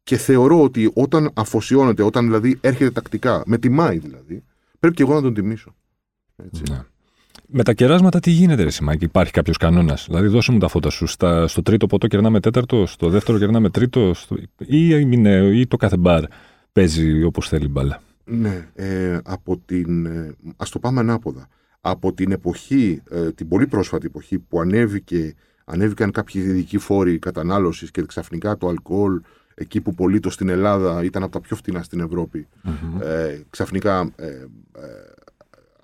και 0.04 0.18
θεωρώ 0.18 0.62
ότι 0.62 0.92
όταν 0.94 1.32
αφοσιώνεται, 1.34 2.04
όταν 2.04 2.26
δηλαδή 2.26 2.58
έρχεται 2.62 2.92
τακτικά, 2.92 3.44
με 3.46 3.58
τιμάει 3.58 3.98
δηλαδή, 3.98 4.44
πρέπει 4.80 4.96
και 4.96 5.04
εγώ 5.04 5.14
να 5.14 5.22
τον 5.22 5.34
τιμήσω. 5.34 5.76
Έτσι. 6.36 6.64
Ναι. 6.70 6.82
Με 7.48 7.64
τα 7.64 7.74
κεράσματα 7.74 8.20
τι 8.20 8.32
γίνεται, 8.32 8.64
Ρε 8.64 8.70
Σιμάκη, 8.70 9.04
υπάρχει 9.04 9.32
κάποιος 9.32 9.58
κανόνας; 9.58 10.06
Δηλαδή, 10.08 10.28
δώσε 10.28 10.52
μου 10.52 10.58
τα 10.58 10.68
φώτα 10.68 10.90
σου. 10.90 11.06
Στα, 11.06 11.48
στο 11.48 11.62
τρίτο 11.62 11.88
ποτό 11.88 12.08
κερνάμε 12.08 12.40
τέταρτο, 12.40 12.86
στο 12.86 13.10
δεύτερο 13.10 13.38
κερνάμε 13.38 13.70
τρίτο, 13.70 14.14
στο, 14.14 14.36
ή, 14.58 14.88
ή, 14.88 15.60
ή 15.60 15.68
το 15.68 15.78
κάθε 15.78 15.98
μπαρ 15.98 16.24
παίζει 16.72 17.24
όπως 17.24 17.48
θέλει 17.48 17.68
μπάλα. 17.68 18.02
Ναι, 18.24 18.68
ε, 18.76 19.20
από 19.24 19.58
την, 19.66 20.06
ε, 20.06 20.36
ας 20.58 20.70
το 20.70 20.80
πάμε 20.80 21.00
ανάποδα. 21.00 21.48
Από 21.82 22.14
την 22.14 22.32
εποχή, 22.32 23.02
ε, 23.10 23.32
την 23.32 23.48
πολύ 23.48 23.68
πρόσφατη 23.68 24.06
εποχή 24.06 24.40
που 24.40 24.60
ανέβηκε 24.60 25.36
ανέβηκαν 25.70 26.12
κάποιοι 26.12 26.44
ειδικοί 26.46 26.78
φόροι 26.78 27.20
κατανάλωσης 27.20 27.92
και 27.92 28.06
ξαφνικά 28.06 28.58
το 28.58 28.68
αλκοόλ 28.68 29.22
εκεί 29.54 29.82
που 29.82 29.94
πωλείτο 29.94 30.30
στην 30.30 30.50
Ελλάδα 30.50 31.04
ήταν 31.04 31.24
από 31.24 31.32
τα 31.32 31.42
πιο 31.42 31.56
φτηνά 31.56 31.84
στην 31.84 32.00
ευρωπη 32.00 32.48
ε, 33.02 33.40
ξαφνικά 33.50 34.12
ε, 34.16 34.26
ε, 34.26 34.46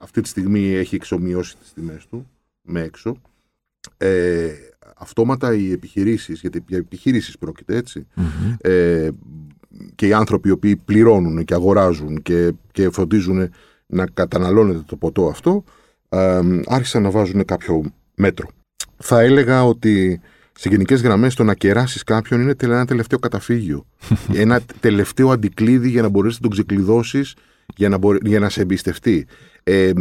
αυτή 0.04 0.22
τη 0.22 0.28
στιγμή 0.28 0.74
έχει 0.74 0.96
εξομοιώσει 0.96 1.58
τις 1.58 1.74
τιμές 1.74 2.08
του 2.10 2.30
με 2.62 2.82
έξω. 2.82 3.22
Ε, 3.98 4.52
αυτόματα 4.98 5.54
οι 5.54 5.72
επιχειρήσεις, 5.72 6.40
γιατί 6.40 6.64
για 6.68 6.78
επιχειρήσεις 6.78 7.38
πρόκειται 7.38 7.84
ε, 8.58 9.10
και 9.96 10.08
οι 10.08 10.14
άνθρωποι 10.14 10.48
οι 10.48 10.52
οποίοι 10.52 10.76
πληρώνουν 10.76 11.46
και 11.46 11.54
αγοράζουν 11.54 12.22
και, 12.22 12.52
και 12.72 12.90
φροντίζουν 12.90 13.50
να 13.86 14.06
καταναλώνεται 14.06 14.84
το 14.86 14.96
ποτό 14.96 15.28
αυτό, 15.28 15.64
ε, 16.10 16.42
άρχισαν 16.66 17.02
να 17.02 17.10
βάζουν 17.10 17.46
κάποιο 17.46 17.84
μέτρο. 18.16 18.48
Θα 18.98 19.22
έλεγα 19.22 19.66
ότι 19.66 20.22
σε 20.54 20.70
γενικές 20.70 21.02
γραμμές 21.02 21.36
το 21.36 21.44
να 21.44 21.54
κεράσεις 21.54 22.04
κάποιον 22.04 22.42
είναι 22.42 22.56
ένα 22.60 22.86
τελευταίο 22.86 23.20
καταφύγιο. 23.20 23.86
ένα 24.34 24.62
τελευταίο 24.80 25.32
αντικλείδι 25.32 25.90
για 25.90 26.02
να 26.02 26.10
μπορέσει 26.10 26.36
να 26.36 26.42
τον 26.42 26.52
ξεκλειδώσεις 26.52 27.36
για 27.76 27.90
να, 27.90 27.98
για 28.24 28.40
να 28.40 28.50
σε 28.50 28.62
εμπιστευτεί. 28.62 29.26
Ε, 29.64 29.92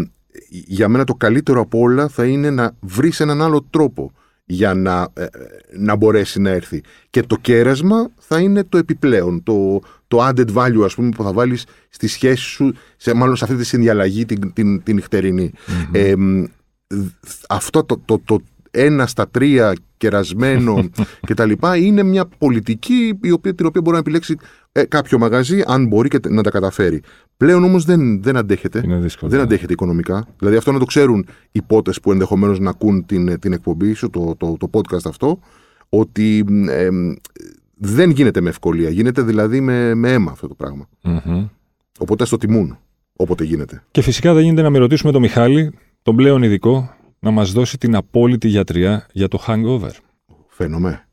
για 0.49 0.89
μένα 0.89 1.05
το 1.05 1.15
καλύτερο 1.15 1.61
από 1.61 1.79
όλα 1.79 2.09
θα 2.09 2.25
είναι 2.25 2.51
να 2.51 2.77
βρεις 2.81 3.21
έναν 3.21 3.43
άλλο 3.43 3.67
τρόπο 3.71 4.13
για 4.45 4.75
να, 4.75 5.09
ε, 5.13 5.27
να 5.77 5.97
μπορέσει 5.97 6.41
να 6.41 6.51
έρθει. 6.51 6.81
Και 7.11 7.23
το 7.23 7.37
κέρασμα 7.37 8.11
θα 8.19 8.41
είναι 8.41 8.65
το 8.65 8.79
επιπλέον, 8.79 9.43
το, 9.43 9.81
το 10.09 10.29
added 10.29 10.55
value 10.55 10.83
ας 10.85 10.95
πούμε 10.95 11.09
που 11.09 11.23
θα 11.23 11.33
βάλεις 11.33 11.67
στη 11.89 12.07
σχέση 12.07 12.43
σου, 12.43 12.75
σε, 12.97 13.15
μάλλον 13.15 13.37
σε 13.37 13.45
αυτή 13.45 13.57
τη 13.57 13.65
συνδιαλλαγή 13.65 14.25
την, 14.25 14.53
την, 14.53 14.83
την 14.83 14.95
νυχτερινη 14.95 15.53
ε, 15.93 16.15
αυτό 17.49 17.85
το, 17.85 18.03
το, 18.05 18.19
το, 18.25 18.43
ένα 18.75 19.07
στα 19.07 19.29
τρία 19.29 19.75
κερασμένο 19.97 20.85
κτλ. 21.27 21.53
είναι 21.77 22.03
μια 22.03 22.27
πολιτική 22.39 23.19
η 23.23 23.31
οποία, 23.31 23.55
την 23.55 23.67
οποία 23.67 23.81
μπορεί 23.81 23.95
να 23.95 24.01
επιλέξει 24.01 24.37
ε, 24.73 24.85
κάποιο 24.85 25.19
μαγαζί, 25.19 25.63
αν 25.67 25.87
μπορεί 25.87 26.09
και 26.09 26.19
να 26.29 26.43
τα 26.43 26.51
καταφέρει. 26.51 27.03
Πλέον 27.37 27.65
όμως 27.65 27.85
δεν, 27.85 28.23
δεν 28.23 28.37
αντέχεται. 28.37 28.81
δύσκολο, 28.81 29.31
δεν 29.31 29.39
ναι. 29.41 29.45
αντέχεται 29.45 29.73
οικονομικά. 29.73 30.27
Δηλαδή 30.39 30.57
αυτό 30.57 30.73
να 30.73 30.79
το 30.79 30.85
ξέρουν 30.85 31.27
οι 31.53 31.63
πότες 31.63 32.01
που 32.01 32.13
ενδεχομένως 32.13 32.61
να 32.61 32.71
ακούν 32.71 33.07
την, 33.07 33.39
την 33.39 33.53
εκπομπή 33.53 33.93
σου, 33.93 34.11
το, 34.11 34.35
το, 34.39 34.57
το 34.59 34.71
podcast 34.73 35.07
αυτό, 35.07 35.39
ότι 35.89 36.45
δεν 37.75 38.11
γίνεται 38.11 38.41
με 38.41 38.49
ευκολία. 38.49 38.91
Γίνεται 38.91 39.23
δηλαδή 39.23 39.61
με, 39.61 39.95
με 39.95 40.13
αίμα 40.13 40.31
αυτό 40.31 40.49
το 40.49 40.55
πραγμα 40.55 40.89
Οπότε 41.99 42.25
στο 42.25 42.37
τιμούν 42.37 42.79
όποτε 43.17 43.45
γίνεται. 43.45 43.83
Και 43.91 44.03
φυσικά 44.03 44.35
δεν 44.35 44.43
γίνεται 44.43 44.63
να 44.63 44.71
με 44.71 44.79
ρωτήσουμε 44.79 45.13
τον 45.13 45.21
Μιχάλη, 45.21 45.73
τον 46.03 46.17
πλέον 46.17 46.43
ειδικό, 46.43 46.95
να 47.23 47.31
μας 47.31 47.53
δώσει 47.53 47.79
την 47.79 47.95
απόλυτη 47.95 48.49
γιατριά 48.49 49.07
για 49.13 49.29
το 49.29 49.45
hangover. 49.47 49.91
Φαίνομαι. 50.49 51.07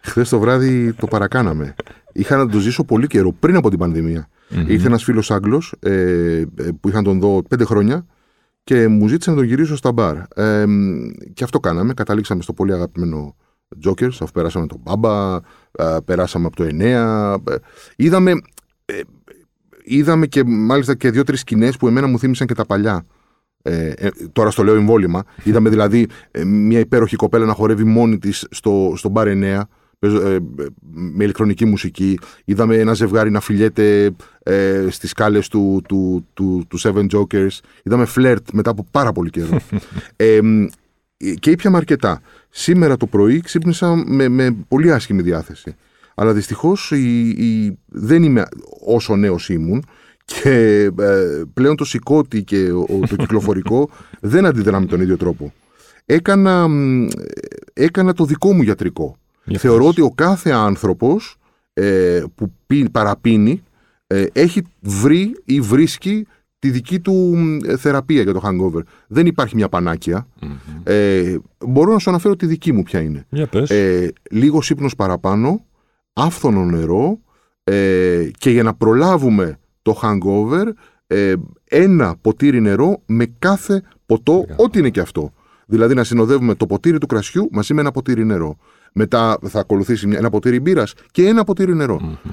Χθες 0.00 0.28
το 0.28 0.38
βράδυ 0.38 0.92
το 0.92 1.06
παρακάναμε. 1.06 1.74
Είχα 2.12 2.36
να 2.36 2.48
το 2.48 2.58
ζήσω 2.58 2.84
πολύ 2.84 3.06
καιρό 3.06 3.32
πριν 3.32 3.56
από 3.56 3.70
την 3.70 3.78
πανδημία. 3.78 4.28
Mm-hmm. 4.50 4.68
Ήρθε 4.68 4.86
ένας 4.86 5.02
φίλος 5.04 5.30
Άγγλος 5.30 5.74
ε, 5.80 5.90
ε, 5.90 6.46
που 6.80 6.88
είχαν 6.88 7.04
τον 7.04 7.20
δω 7.20 7.42
πέντε 7.48 7.64
χρόνια 7.64 8.06
και 8.64 8.88
μου 8.88 9.08
ζήτησε 9.08 9.30
να 9.30 9.36
τον 9.36 9.44
γυρίσω 9.44 9.76
στα 9.76 9.92
μπαρ. 9.92 10.16
Ε, 10.34 10.64
και 11.34 11.44
αυτό 11.44 11.60
κάναμε. 11.60 11.94
Καταλήξαμε 11.94 12.42
στο 12.42 12.52
πολύ 12.52 12.72
αγαπημένο 12.72 13.36
Jokers, 13.86 14.12
αφού 14.20 14.32
περάσαμε 14.32 14.66
τον 14.66 14.80
Μπάμπα, 14.82 15.36
ε, 15.72 15.96
περάσαμε 16.04 16.46
από 16.46 16.56
το 16.56 16.64
9. 16.64 16.80
Ε, 17.48 17.56
είδαμε, 17.96 18.30
ε, 18.84 19.00
είδαμε 19.84 20.26
και 20.26 20.44
μάλιστα 20.44 20.94
και 20.94 21.10
δύο-τρεις 21.10 21.40
σκηνές 21.40 21.76
που 21.76 21.86
εμένα 21.86 22.06
μου 22.06 22.18
θύμισαν 22.18 22.46
και 22.46 22.54
τα 22.54 22.66
παλιά. 22.66 23.06
Ε, 23.66 23.92
ε, 23.96 24.08
τώρα 24.32 24.50
στο 24.50 24.62
λέω 24.62 24.74
εμβόλυμα. 24.74 25.24
Είδαμε 25.42 25.68
δηλαδή 25.68 26.06
ε, 26.30 26.44
μια 26.44 26.78
υπέροχη 26.78 27.16
κοπέλα 27.16 27.44
να 27.44 27.52
χορεύει 27.52 27.84
μόνη 27.84 28.18
της 28.18 28.46
στο, 28.50 28.92
στο 28.96 29.08
μπαρ 29.08 29.28
9 29.30 29.60
ε, 30.04 30.38
με 30.92 31.24
ηλεκτρονική 31.24 31.64
μουσική. 31.64 32.18
Είδαμε 32.44 32.76
ένα 32.76 32.92
ζευγάρι 32.92 33.30
να 33.30 33.40
φιλιέται 33.40 34.10
ε, 34.42 34.86
στις 34.90 35.10
σκάλες 35.10 35.48
του, 35.48 35.82
του, 35.88 36.26
του, 36.34 36.64
του 36.68 36.80
Seven 36.80 37.06
Jokers. 37.10 37.58
Είδαμε 37.82 38.04
φλερτ 38.04 38.48
μετά 38.52 38.70
από 38.70 38.86
πάρα 38.90 39.12
πολύ 39.12 39.30
καιρό. 39.30 39.60
ε, 40.16 40.40
και 41.16 41.50
ήπιαμε 41.50 41.76
αρκετά. 41.76 42.20
Σήμερα 42.50 42.96
το 42.96 43.06
πρωί 43.06 43.40
ξύπνησα 43.40 44.04
με, 44.06 44.28
με 44.28 44.56
πολύ 44.68 44.92
άσχημη 44.92 45.22
διάθεση. 45.22 45.74
Αλλά 46.14 46.32
δυστυχώς 46.32 46.90
η, 46.90 47.78
δεν 47.86 48.22
είμαι 48.22 48.44
όσο 48.86 49.16
νέος 49.16 49.48
ήμουν 49.48 49.84
και 50.24 50.90
ε, 50.98 51.42
πλέον 51.54 51.76
το 51.76 51.84
σηκώτη 51.84 52.44
και 52.44 52.68
το 53.08 53.16
κυκλοφορικό 53.16 53.90
δεν 54.20 54.46
αντιδρά 54.46 54.80
με 54.80 54.86
τον 54.86 55.00
ίδιο 55.00 55.16
τρόπο. 55.16 55.52
Έκανα, 56.06 56.68
έκανα 57.72 58.12
το 58.12 58.24
δικό 58.24 58.52
μου 58.52 58.62
γιατρικό. 58.62 59.16
Θεωρώ 59.56 59.86
ότι 59.86 60.00
ο 60.00 60.10
κάθε 60.10 60.50
άνθρωπος 60.50 61.36
ε, 61.72 62.22
που 62.34 62.52
παραπίνει 62.92 63.62
ε, 64.06 64.26
έχει 64.32 64.62
βρει 64.80 65.34
ή 65.44 65.60
βρίσκει 65.60 66.26
τη 66.58 66.70
δική 66.70 67.00
του 67.00 67.36
θεραπεία 67.78 68.22
για 68.22 68.32
το 68.32 68.40
hangover. 68.44 68.80
Δεν 69.06 69.26
υπάρχει 69.26 69.56
μια 69.56 69.68
πανακια 69.68 70.26
Ε, 70.84 71.36
μπορώ 71.66 71.92
να 71.92 71.98
σου 71.98 72.10
αναφέρω 72.10 72.36
τη 72.36 72.46
δική 72.46 72.72
μου 72.72 72.82
ποια 72.82 73.00
είναι. 73.00 73.26
Ε, 73.68 74.08
λίγο 74.30 74.60
ύπνος 74.70 74.94
παραπάνω, 74.94 75.64
άφθονο 76.12 76.64
νερό 76.64 77.18
ε, 77.64 78.28
και 78.38 78.50
για 78.50 78.62
να 78.62 78.74
προλάβουμε 78.74 79.58
το 79.84 80.00
hangover 80.02 80.66
ε, 81.06 81.34
ένα 81.64 82.16
ποτήρι 82.20 82.60
νερό 82.60 83.02
με 83.06 83.26
κάθε 83.38 83.82
ποτό, 84.06 84.44
ό,τι 84.56 84.78
είναι 84.78 84.90
και 84.90 85.00
αυτό. 85.00 85.32
Δηλαδή 85.66 85.94
να 85.94 86.04
συνοδεύουμε 86.04 86.54
το 86.54 86.66
ποτήρι 86.66 86.98
του 86.98 87.06
κρασιού 87.06 87.48
μαζί 87.52 87.74
με 87.74 87.80
ένα 87.80 87.90
ποτήρι 87.90 88.24
νερό. 88.24 88.56
Μετά 88.92 89.38
θα 89.42 89.60
ακολουθήσει 89.60 90.08
ένα 90.12 90.30
ποτήρι 90.30 90.60
μπύρας 90.60 90.94
και 91.10 91.26
ένα 91.26 91.44
ποτήρι 91.44 91.74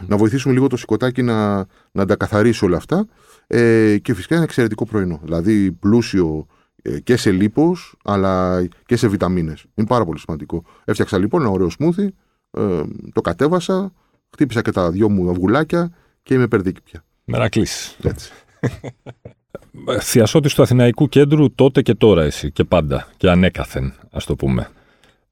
Να 0.08 0.18
βοηθήσουμε 0.18 0.54
λίγο 0.54 0.68
το 0.68 0.78
σηκωτάκι 0.78 1.22
να, 1.22 1.66
να 1.92 2.06
τα 2.06 2.16
καθαρίσει 2.16 2.66
όλα 2.66 2.78
αυτά. 2.78 3.08
Ε, 3.48 3.98
και 3.98 4.14
φυσικά 4.14 4.36
είναι 4.36 4.44
εξαιρετικό 4.44 4.86
πρωινό. 4.86 5.20
Δηλαδή 5.24 5.72
πλούσιο 5.72 6.46
ε, 6.82 7.00
και 7.00 7.16
σε 7.16 7.32
λίπος 7.32 7.96
αλλά 8.04 8.64
και 8.86 8.96
σε 8.96 9.08
βιταμίνες. 9.08 9.66
Είναι 9.74 9.88
πάρα 9.88 10.06
πολύ 10.06 10.20
σημαντικό. 10.20 10.64
Έφτιαξα 10.86 11.18
λοιπόν 11.18 11.42
ένα 11.42 11.50
ωραίο 11.50 11.70
σμούθι, 11.70 12.14
ε, 12.52 12.82
το 13.14 13.22
κατέβασα, 13.22 13.94
χτύπησα 14.30 14.62
και 14.62 14.72
τα 14.72 14.92
δυο 14.92 15.10
μου 15.10 15.30
αυγουλάκια 15.30 15.92
και 16.24 16.34
είμαι 16.34 16.48
περδίκη 16.48 16.82
πια. 16.82 17.04
Μερακλής. 17.32 17.98
Έτσι. 18.04 18.32
Θειασότης 20.02 20.54
του 20.54 20.62
Αθηναϊκού 20.62 21.10
Κέντρου 21.10 21.56
τότε 21.56 21.82
και 21.82 21.94
τώρα 21.94 22.24
εσύ 22.24 22.52
και 22.52 22.63
πάντα 22.63 23.08
και 23.17 23.30
ανέκαθεν 23.30 23.94
ας 24.12 24.26
το 24.26 24.36
πούμε. 24.36 24.70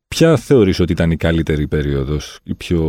Ποια 0.08 0.38
θεωρείς 0.38 0.80
ότι 0.80 0.92
ήταν 0.92 1.12
η 1.12 1.18
καλύτερη 1.18 1.68
περίοδος, 1.68 2.40
η 2.44 2.54
πιο 2.56 2.82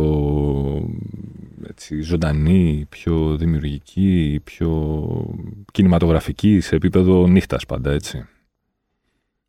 έτσι, 1.67 2.01
ζωντανή, 2.01 2.77
η 2.79 2.85
πιο 2.85 3.37
δημιουργική, 3.37 4.33
η 4.33 4.39
πιο 4.39 4.95
κινηματογραφική 5.71 6.59
σε 6.59 6.75
επίπεδο 6.75 7.27
νύχτας 7.27 7.65
πάντα, 7.65 7.91
έτσι; 7.91 8.25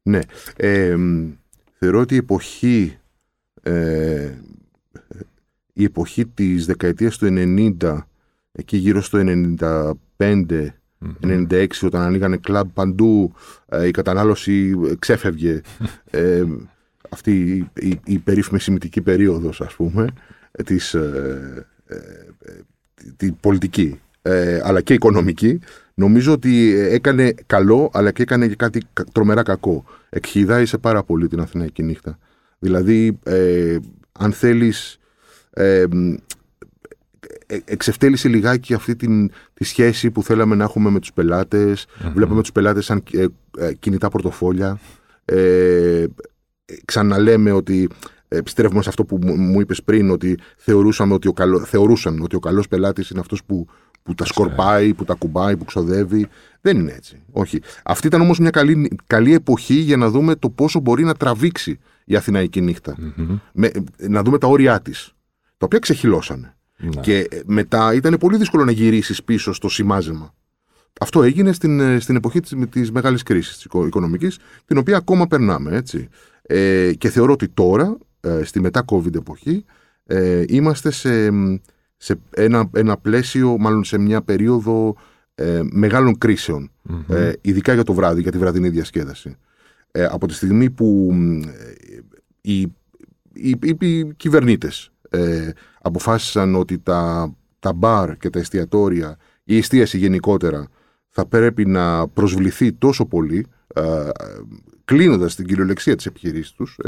Ναι. 0.03 0.20
Ε, 0.57 0.96
θεωρώ 1.79 2.01
ότι 2.01 2.14
η 2.14 2.16
εποχή, 2.16 2.96
ε, 3.62 4.31
η 5.72 5.85
εποχή 5.85 6.27
της 6.27 6.66
δεκαετίας 6.66 7.18
του 7.18 7.27
90, 7.27 8.07
εκεί 8.53 8.77
γύρω 8.77 9.03
στο 9.03 9.19
95, 10.19 10.69
96 11.23 11.67
όταν 11.83 12.03
ανοίγανε 12.03 12.37
κλαμπ 12.37 12.69
παντού, 12.75 13.35
ε, 13.67 13.87
η 13.87 13.91
κατανάλωση 13.91 14.75
ξέφευγε. 14.99 15.61
ε, 16.11 16.45
αυτή 17.12 17.67
η, 17.81 18.01
η, 18.05 18.19
περίφημη 18.19 18.61
σημητική 18.61 19.01
περίοδος 19.01 19.61
ας 19.61 19.75
πούμε 19.75 20.07
της, 20.65 20.95
ε, 20.95 21.67
ε, 21.87 21.97
τη 23.17 23.33
πολιτική 23.33 24.01
ε, 24.23 24.61
αλλά 24.62 24.81
και 24.81 24.95
οικονομική 24.95 25.61
νομίζω 25.95 26.33
ότι 26.33 26.71
έκανε 26.79 27.35
καλό 27.47 27.91
αλλά 27.93 28.11
και 28.11 28.23
έκανε 28.23 28.49
και 28.49 28.55
κάτι 28.55 28.83
τρομερά 29.12 29.43
κακό. 29.43 29.85
Εκχυδάει 30.09 30.65
πάρα 30.81 31.03
πολύ 31.03 31.29
την 31.29 31.41
Αθηναϊκή 31.41 31.83
νύχτα. 31.83 32.19
Δηλαδή 32.59 33.19
αν 34.12 34.33
θέλεις 34.33 34.99
ε, 35.51 35.85
εξευτέλισε 37.64 38.28
λιγάκι 38.28 38.74
αυτή 38.74 38.96
την, 38.96 39.30
τη 39.54 39.64
σχέση 39.64 40.11
που 40.11 40.22
θέλαμε 40.22 40.54
να 40.54 40.64
έχουμε 40.64 40.90
με 40.90 41.00
τους 41.00 41.12
πελάτες 41.12 41.87
βλέπαμε 42.14 42.40
τους 42.40 42.52
πελάτες 42.52 42.85
σαν 42.85 43.02
κινητά 43.78 44.08
πορτοφόλια 44.08 44.80
ξαναλέμε 46.85 47.50
ότι 47.50 47.88
επιστρέφουμε 48.37 48.82
σε 48.82 48.88
αυτό 48.88 49.04
που 49.04 49.18
μου 49.22 49.61
είπες 49.61 49.82
πριν 49.82 50.11
ότι 50.11 50.38
θεωρούσαμε 50.56 51.14
ότι 51.14 51.28
ο 51.28 51.32
καλό, 51.32 51.64
θεωρούσαν 51.64 52.20
ότι 52.22 52.37
ο 52.37 52.38
καλός 52.38 52.68
πελάτης 52.68 53.11
είναι 53.11 53.20
αυτός 53.20 53.44
που, 53.44 53.66
που 54.02 54.14
τα 54.14 54.24
σκορπάει, 54.24 54.94
που 54.94 55.04
τα 55.04 55.14
κουμπάει, 55.14 55.56
που 55.56 55.64
ξοδεύει. 55.64 56.28
Δεν 56.61 56.78
είναι 56.78 56.92
έτσι. 56.92 57.22
Όχι. 57.30 57.61
Αυτή 57.85 58.06
ήταν 58.06 58.20
όμως 58.20 58.38
μια 58.38 58.50
καλή, 58.50 58.96
καλή 59.06 59.35
εποχή 59.35 59.74
για 59.74 59.96
να 59.96 60.08
δούμε 60.08 60.35
το 60.35 60.50
πόσο 60.50 60.80
μπορεί 60.80 61.04
να 61.04 61.14
τραβήξει 61.14 61.78
η 62.04 62.16
Αθηναϊκή 62.16 62.76
Με, 63.52 63.70
να 64.08 64.22
δούμε 64.22 64.38
τα 64.38 64.46
όρια 64.46 64.80
της, 64.80 65.14
τα 65.56 65.66
οποία 65.66 65.78
ξεχυλώσανε. 65.78 66.56
Ναι. 66.83 67.01
Και 67.01 67.29
μετά 67.47 67.95
ήταν 67.95 68.16
πολύ 68.21 68.37
δύσκολο 68.37 68.64
να 68.64 68.73
γυρίσεις 68.73 69.25
πίσω 69.25 69.53
στο 69.53 69.68
σημάζεμα. 69.68 70.35
Αυτό 71.01 71.23
έγινε 71.23 71.53
στην, 71.53 72.01
στην 72.01 72.16
εποχή 72.16 72.40
της, 72.40 72.55
της 72.71 72.90
μεγάλης 72.90 73.23
κρίσης 73.23 73.55
της 73.57 73.64
οικονομικής, 73.64 74.38
την 74.64 74.79
οποία 74.79 74.97
ακόμα 74.97 75.27
περνάμε, 75.27 75.77
έτσι. 75.77 76.09
Ε, 76.42 76.92
και 76.99 77.09
θεωρώ 77.09 77.33
ότι 77.33 77.49
τώρα, 77.49 77.99
ε, 78.21 78.45
στη 78.45 78.61
μετά-COVID 78.61 79.14
εποχή, 79.14 79.64
ε, 80.07 80.45
είμαστε 80.49 80.90
σε, 80.90 81.31
σε 81.97 82.18
ένα, 82.31 82.71
ένα 82.75 82.97
πλαίσιο, 82.97 83.59
μάλλον 83.59 83.85
σε 83.85 83.99
μια 83.99 84.23
περίοδο 84.23 84.97
ε, 85.35 85.61
μεγάλων 85.71 86.18
κρίσεων, 86.18 86.71
ε, 87.09 87.33
ειδικά 87.40 87.75
για 87.75 87.85
το 87.85 87.92
βράδυ, 87.92 88.21
για 88.21 88.31
τη 88.31 88.38
βραδινή 88.38 88.68
διασκέδαση. 88.68 89.37
Ε, 89.90 90.05
από 90.05 90.27
τη 90.27 90.35
στιγμή 90.35 90.71
που 90.71 91.14
οι, 92.40 92.61
οι, 93.33 93.59
οι, 93.81 94.14
κυβερνήτες 94.16 94.91
αποφάσισαν 95.83 96.55
ότι 96.55 96.79
τα, 96.79 97.33
τα 97.59 97.72
μπαρ 97.72 98.16
και 98.16 98.31
τα 98.31 98.38
εστιατόρια, 98.38 99.16
η 99.44 99.57
εστίαση 99.57 99.98
γενικότερα, 99.98 100.68
θα 101.09 101.27
πρέπει 101.27 101.66
να 101.66 102.09
προσβληθεί 102.09 102.72
τόσο 102.72 103.07
πολύ 103.07 103.46
κλείνοντας 104.85 105.35
την 105.35 105.46
κυριολεξία 105.46 105.96
της 105.96 106.07
επιχειρήσης 106.07 106.53
τους 106.53 106.79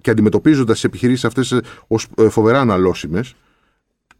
και 0.00 0.10
αντιμετωπίζοντας 0.10 0.74
τις 0.74 0.84
επιχειρήσεις 0.84 1.24
αυτές 1.24 1.60
ως 1.86 2.06
ε, 2.16 2.28
φοβερά 2.28 2.60
αναλώσιμες, 2.60 3.34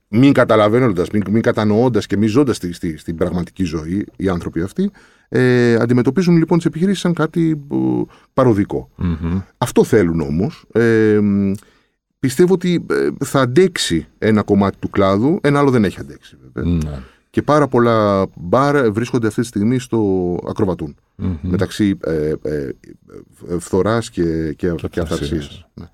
μην 0.08 0.32
καταλαβαίνοντας, 0.32 1.10
μην, 1.10 1.22
μην 1.30 1.42
κατανοώντας 1.42 2.06
και 2.06 2.16
μην 2.16 2.28
ζώντας 2.28 2.56
στη, 2.56 2.72
στη, 2.72 2.96
στην 2.96 3.16
πραγματική 3.16 3.64
ζωή 3.64 4.06
οι 4.16 4.28
άνθρωποι 4.28 4.60
αυτοί, 4.60 4.90
ε, 5.28 5.74
αντιμετωπίζουν 5.74 6.36
λοιπόν 6.36 6.56
τις 6.56 6.66
επιχειρήσεις 6.66 7.00
σαν 7.00 7.12
κάτι 7.12 7.60
παροδικο 8.32 8.88
Αυτό 9.58 9.84
θέλουν 9.84 10.20
όμως. 10.20 10.64
Ε, 10.72 11.18
πιστεύω 12.18 12.54
ότι 12.54 12.86
ε, 12.90 13.08
θα 13.24 13.40
αντέξει 13.40 14.06
ένα 14.18 14.42
κομμάτι 14.42 14.76
του 14.78 14.90
κλάδου, 14.90 15.38
ένα 15.42 15.58
άλλο 15.58 15.70
δεν 15.70 15.84
έχει 15.84 16.00
αντέξει 16.00 16.36
ναι. 16.52 16.78
Και 17.30 17.42
πάρα 17.42 17.68
πολλά 17.68 18.26
μπαρ 18.36 18.90
βρίσκονται 18.90 19.26
αυτή 19.26 19.40
τη 19.40 19.46
στιγμή 19.46 19.78
στο 19.78 20.00
ακροβατουν 20.48 20.96
Μεταξύ 21.40 21.98
ε, 22.04 22.32
ε, 22.42 22.70
φθοράς 23.58 24.10
και, 24.10 24.52
και, 24.52 24.74
και, 24.90 25.02
ναι. 25.74 25.86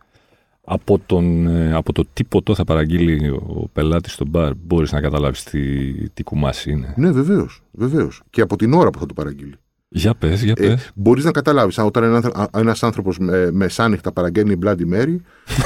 Από, 0.64 0.98
τον, 1.07 1.46
ε, 1.46 1.75
από 1.75 1.92
το 1.92 2.05
τι 2.12 2.25
ποτό 2.25 2.55
θα 2.55 2.64
παραγγείλει 2.64 3.29
ο 3.29 3.68
πελάτης 3.72 4.12
στο 4.12 4.27
μπαρ, 4.27 4.53
μπορείς 4.55 4.92
να 4.92 5.01
καταλάβεις 5.01 5.42
τι, 5.42 5.92
τι 6.09 6.22
κουμάσι 6.22 6.70
είναι. 6.70 6.94
Ναι, 6.96 7.11
βεβαίως. 7.11 7.62
Βεβαίως. 7.70 8.22
Και 8.31 8.40
από 8.40 8.57
την 8.57 8.72
ώρα 8.72 8.90
που 8.90 8.98
θα 8.98 9.07
το 9.07 9.14
παραγγείλει. 9.14 9.55
Για 9.94 10.14
πες, 10.14 10.42
για 10.42 10.55
πες. 10.55 10.68
Ε, 10.68 10.79
Μπορείς 10.94 11.25
να 11.25 11.31
καταλάβεις, 11.31 11.79
όταν 11.79 12.22
ένας 12.55 12.83
άνθρωπος 12.83 13.18
με, 13.18 13.51
μεσάνυχτα 13.53 14.12
παραγγέλνει 14.12 14.59
Bloody 14.64 14.92
Mary, 14.92 15.16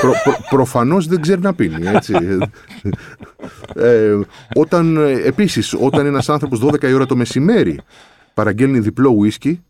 προ, 0.00 0.12
προ, 0.24 0.37
προφανώς 0.50 1.06
δεν 1.06 1.20
ξέρει 1.20 1.40
να 1.40 1.54
πίνει. 1.54 1.87
Έτσι. 1.87 2.14
ε, 3.74 4.18
όταν, 4.54 4.96
επίσης, 5.24 5.74
όταν 5.80 6.06
ένας 6.06 6.28
άνθρωπος 6.28 6.61
12 6.64 6.88
η 6.88 6.92
ώρα 6.92 7.06
το 7.06 7.16
μεσημέρι 7.16 7.80
παραγγέλνει 8.35 8.78
διπλό 8.80 9.11
ουίσκι, 9.11 9.62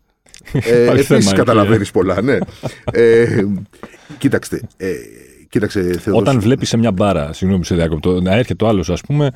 ε, 0.51 0.99
επίσης 0.99 1.33
καταλαβαίνεις 1.33 1.91
πολλά, 1.91 2.21
ναι. 2.21 2.37
ε, 2.91 3.45
κοίταξτε. 4.17 4.61
Ε, 4.77 4.93
κοίταξε 5.49 5.99
Όταν 6.11 6.39
βλέπεις 6.39 6.69
σε 6.69 6.77
μια 6.77 6.91
μπάρα, 6.91 7.33
συγγνώμη 7.33 7.65
σε 7.65 7.75
διάκοπτω, 7.75 8.21
να 8.21 8.35
έρχεται 8.35 8.65
ο 8.65 8.67
άλλος, 8.67 8.89
ας 8.89 9.01
πούμε, 9.01 9.31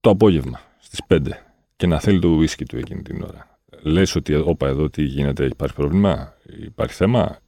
το 0.00 0.10
απόγευμα 0.10 0.60
στις 0.78 1.00
5 1.08 1.18
και 1.76 1.86
να 1.86 2.00
θέλει 2.00 2.18
το 2.18 2.28
ουίσκι 2.28 2.64
του 2.64 2.76
εκείνη 2.76 3.02
την 3.02 3.22
ώρα 3.22 3.58
Λες 3.82 4.14
ότι 4.14 4.34
όπα 4.34 4.68
εδώ 4.68 4.90
τι 4.90 5.02
γίνεται, 5.02 5.44
υπάρχει 5.44 5.74
πρόβλημα, 5.74 6.34
υπάρχει 6.64 6.94
θέμα; 6.94 7.38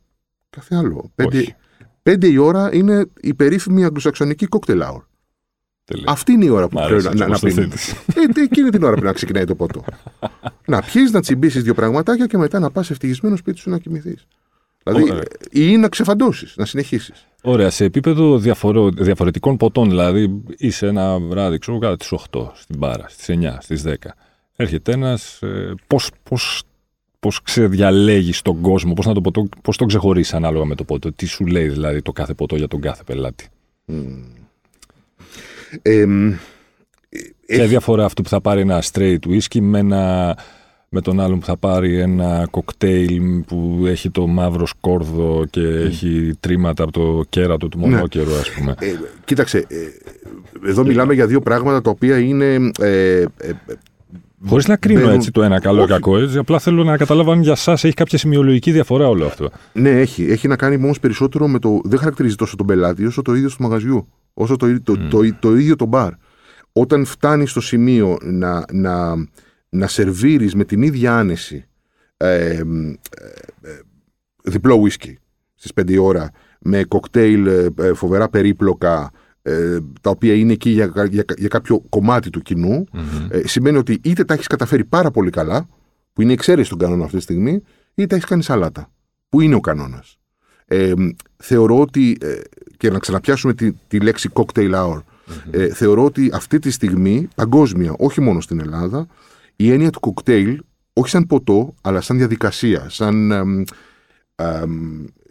Κάθε 0.51 0.77
άλλο. 0.77 1.11
Πέντε, 1.15 1.57
πέντε 2.03 2.27
η 2.27 2.37
ώρα 2.37 2.75
είναι 2.75 3.07
η 3.21 3.35
περίφημη 3.35 3.85
αγγλοσαξονική 3.85 4.47
cocktail 4.51 4.83
hour. 4.83 5.01
Αυτή 6.05 6.33
είναι 6.33 6.45
η 6.45 6.49
ώρα 6.49 6.69
που 6.69 6.83
πρέπει 6.87 7.19
να, 7.19 7.27
να 7.27 7.39
πίνει. 7.39 7.69
Ε, 8.15 8.41
εκείνη 8.43 8.71
την 8.71 8.83
ώρα 8.83 8.91
πρέπει 8.91 9.07
να 9.07 9.13
ξεκινάει 9.13 9.45
το 9.45 9.55
ποτό. 9.55 9.85
να 10.67 10.83
πιει, 10.83 11.03
να 11.13 11.21
τσιμπήσεις 11.21 11.63
δύο 11.63 11.75
πραγματάκια 11.75 12.27
και 12.27 12.39
μετά 12.39 12.59
να 12.59 12.71
πας 12.71 12.91
ευτυχισμένος 12.91 13.39
σπίτι 13.39 13.59
σου 13.59 13.71
να 13.71 13.79
κοιμηθείς. 13.79 14.27
Δηλαδή, 14.83 15.11
Ωραία. 15.11 15.23
ή 15.51 15.77
να 15.77 15.89
ξεφαντώσεις, 15.89 16.55
να 16.57 16.65
συνεχίσεις. 16.65 17.27
Ωραία. 17.43 17.71
Σε 17.71 17.85
επίπεδο 17.85 18.39
διαφορο... 18.39 18.91
διαφορετικών 18.91 19.57
ποτών, 19.57 19.89
δηλαδή 19.89 20.43
είσαι 20.57 20.87
ένα 20.87 21.19
βράδυ, 21.19 21.59
ξέρω, 21.59 21.79
κάτω 21.79 21.97
τι 21.97 22.07
8 22.31 22.51
στην 22.55 22.79
μπάρα, 22.79 23.05
στις 23.09 23.37
9, 23.41 23.57
στις 23.61 23.85
10 23.87 23.93
έρχεται 24.61 24.93
ένας. 24.93 25.43
Ε, 25.43 25.75
Πώς 25.87 26.11
πώς, 26.23 26.63
πώς 27.21 27.43
ξεδιαλέγεις 27.43 28.43
τον 28.43 28.61
κόσμο, 28.61 28.93
πώς 28.93 29.07
το, 29.07 29.21
ποτό, 29.21 29.49
πώς 29.63 29.77
το 29.77 29.85
ξεχωρίσει 29.85 30.37
ανάλογα 30.37 30.65
με 30.65 30.75
το 30.75 30.85
ποτό, 30.85 31.13
τι 31.13 31.27
σου 31.27 31.47
λέει 31.47 31.69
δηλαδή 31.69 32.03
το 32.03 32.13
κάθε 32.13 32.35
ποτό 32.35 32.57
για 32.57 32.69
τον 32.69 32.81
κάθε 32.81 33.03
πελάτη. 33.03 33.49
Mm. 33.89 34.40
Ε, 35.83 36.07
Ποια 37.47 37.67
διαφορά 37.67 38.05
αυτό 38.05 38.23
που 38.23 38.29
θα 38.29 38.41
πάρει 38.41 38.61
ένα 38.61 38.83
straight 38.93 39.19
whisky 39.27 39.61
με, 39.61 39.79
ένα, 39.79 40.37
με 40.89 41.01
τον 41.01 41.21
άλλον 41.21 41.39
που 41.39 41.47
θα 41.47 41.57
πάρει 41.57 41.99
ένα 41.99 42.47
κοκτέιλ 42.51 43.43
που 43.47 43.83
έχει 43.87 44.11
το 44.11 44.27
μαύρο 44.27 44.67
σκόρδο 44.67 45.45
και 45.51 45.61
έχει 45.61 46.35
τρίματα 46.41 46.83
από 46.83 46.93
το 46.93 47.25
κέρατο 47.29 47.69
του 47.69 47.79
ναι. 47.79 47.89
μονόκερο, 47.89 48.35
ας 48.35 48.51
πούμε. 48.51 48.75
Ε, 48.79 48.87
κοίταξε, 49.25 49.59
ε, 49.59 50.69
εδώ 50.69 50.85
μιλάμε 50.85 51.15
για 51.15 51.27
δύο 51.27 51.41
πράγματα 51.41 51.81
τα 51.81 51.91
οποία 51.91 52.19
είναι 52.19 52.71
ε, 52.81 53.25
Χωρίς 54.47 54.67
να 54.67 54.77
κρίνω 54.77 55.11
έτσι 55.11 55.31
το 55.31 55.43
ένα 55.43 55.61
καλό 55.61 55.83
ή 55.83 55.87
κακό, 55.87 56.19
έτσι. 56.19 56.39
Απλά 56.39 56.59
θέλω 56.59 56.85
να 56.85 56.97
καταλάβω 56.97 57.33
αν 57.33 57.43
για 57.43 57.53
εσά 57.53 57.73
έχει 57.73 57.93
κάποια 57.93 58.19
σημειολογική 58.19 58.73
διαφορά 58.73 59.09
όλο 59.09 59.27
αυτό. 59.27 59.51
Ναι, 59.73 59.91
έχει. 59.91 60.25
Έχει 60.25 60.49
να 60.49 60.57
κάνει 60.57 60.75
όμω 60.75 60.95
περισσότερο 61.01 61.49
με 61.49 61.59
το. 61.59 61.81
Δεν 61.85 61.99
χαρακτηρίζει 61.99 62.35
τόσο 62.35 62.57
τον 62.57 62.67
πελάτη 62.67 63.07
όσο 63.07 63.23
το 63.23 63.35
ίδιο 63.35 63.49
του 63.49 63.57
μαγαζιού. 63.59 64.09
Όσο 64.41 64.57
το, 64.57 64.83
το, 64.83 65.09
το, 65.09 65.35
το, 65.41 65.57
ίδιο 65.57 65.77
το 65.77 65.85
μπαρ. 65.85 66.13
Όταν 66.73 67.05
φτάνει 67.05 67.47
στο 67.47 67.61
σημείο 67.61 68.19
να, 68.23 68.65
να, 68.73 69.15
να 69.69 69.87
σερβίρεις 69.87 70.55
με 70.55 70.65
την 70.65 70.83
ίδια 70.83 71.19
άνεση 71.19 71.65
ε, 72.17 72.47
ε, 72.47 72.57
ε, 72.57 73.79
διπλό 74.43 74.75
ουίσκι 74.75 75.19
στις 75.55 75.73
5 75.81 75.99
ώρα 76.01 76.31
με 76.61 76.85
κοκτέιλ 76.85 77.47
ε, 77.47 77.95
φοβερά 77.95 78.29
περίπλοκα 78.29 79.11
ε, 79.43 79.79
τα 80.01 80.11
οποία 80.11 80.35
είναι 80.35 80.53
εκεί 80.53 80.71
για, 80.71 80.93
για, 81.11 81.25
για 81.37 81.49
κάποιο 81.49 81.81
κομμάτι 81.89 82.31
του 82.31 82.41
κοινου 82.41 82.85
ε, 83.31 83.47
σημαίνει 83.47 83.77
ότι 83.77 84.01
είτε 84.03 84.25
τα 84.25 84.35
έχεις 84.35 84.47
καταφέρει 84.47 84.85
πάρα 84.85 85.11
πολύ 85.11 85.31
καλά, 85.31 85.69
που 86.13 86.23
είναι 86.23 86.33
εξαίρεση 86.33 86.71
των 86.71 86.79
κανόνα 86.79 87.05
αυτή 87.05 87.17
τη 87.17 87.23
στιγμή, 87.23 87.63
είτε 87.95 88.07
τα 88.07 88.15
έχεις 88.15 88.29
κάνει 88.29 88.43
σαλάτα, 88.43 88.91
που 89.29 89.41
είναι 89.41 89.55
ο 89.55 89.61
κανόνας. 89.61 90.19
Ε, 90.67 90.93
θεωρώ 91.37 91.81
ότι, 91.81 92.17
ε, 92.21 92.41
και 92.81 92.91
να 92.91 92.99
ξαναπιάσουμε 92.99 93.55
τη, 93.55 93.73
τη 93.73 94.01
λέξη 94.01 94.29
cocktail 94.33 94.75
hour, 94.75 95.03
ε, 95.51 95.69
θεωρώ 95.69 96.05
ότι 96.05 96.31
αυτή 96.33 96.59
τη 96.59 96.71
στιγμή, 96.71 97.29
παγκόσμια, 97.35 97.95
όχι 97.99 98.21
μόνο 98.21 98.41
στην 98.41 98.61
Ελλάδα, 98.61 99.07
η 99.57 99.73
έννοια 99.73 99.91
του 99.91 100.01
κοκτέιλ, 100.01 100.61
όχι 100.93 101.09
σαν 101.09 101.27
ποτό, 101.27 101.75
αλλά 101.81 102.01
σαν 102.01 102.17
διαδικασία, 102.17 102.87
σαν 102.89 103.33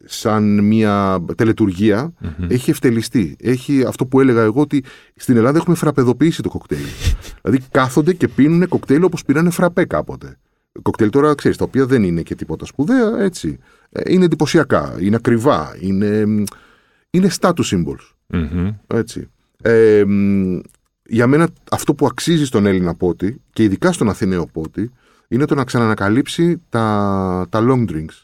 σαν 0.06 0.64
μια 0.64 1.24
τελετουργια 1.36 2.14
έχει 2.48 2.70
ευτελιστεί. 2.70 3.36
Έχει 3.40 3.84
αυτό 3.84 4.06
που 4.06 4.20
έλεγα 4.20 4.42
εγώ 4.42 4.62
ότι 4.62 4.84
στην 5.16 5.38
Ελλάδα 5.38 5.58
έχουμε 5.58 5.76
φραπεδοποιήσει 5.76 6.42
το 6.42 6.50
κοκτέιλ. 6.50 6.86
δηλαδή 7.42 7.64
κάθονται 7.72 8.14
και 8.14 8.28
πίνουν 8.28 8.68
κοκτέιλ 8.68 9.04
όπως 9.04 9.26
πήρανε 9.26 9.50
φραπέ 9.50 9.86
κάποτε. 9.86 10.38
Κοκτέιλ 10.82 11.10
τώρα 11.10 11.36
ξέρεις, 11.36 11.58
τα 11.58 11.64
οποία 11.64 11.86
δεν 11.86 12.04
είναι 12.04 12.22
και 12.22 12.36
τίποτα 12.36 12.66
σπουδαία, 12.66 13.20
έτσι. 13.20 13.60
Ε, 13.92 14.14
είναι 14.14 14.26
εντυπωσιακά, 14.26 14.98
είναι 15.00 15.16
ακριβά, 15.16 15.76
είναι, 15.80 16.26
είναι 17.10 17.30
status 17.40 17.64
symbols. 17.64 18.14
Έτσι. 18.88 19.30
Ε, 19.62 20.04
για 21.06 21.28
μένα 21.28 21.50
αυτό 21.72 21.94
που 21.94 22.06
αξίζει 22.06 22.46
στον 22.46 22.66
Έλληνα 22.66 22.96
πότη 22.96 23.42
και 23.54 23.64
ειδικά 23.64 23.92
στον 23.92 24.10
Αθηναίο 24.10 24.46
πότη 24.46 24.92
είναι 25.28 25.46
το 25.46 25.56
να 25.56 25.64
ξανανακαλύψει 25.64 26.62
τα, 26.70 27.48
τα 27.50 27.66
long 27.68 27.90
drinks 27.90 28.24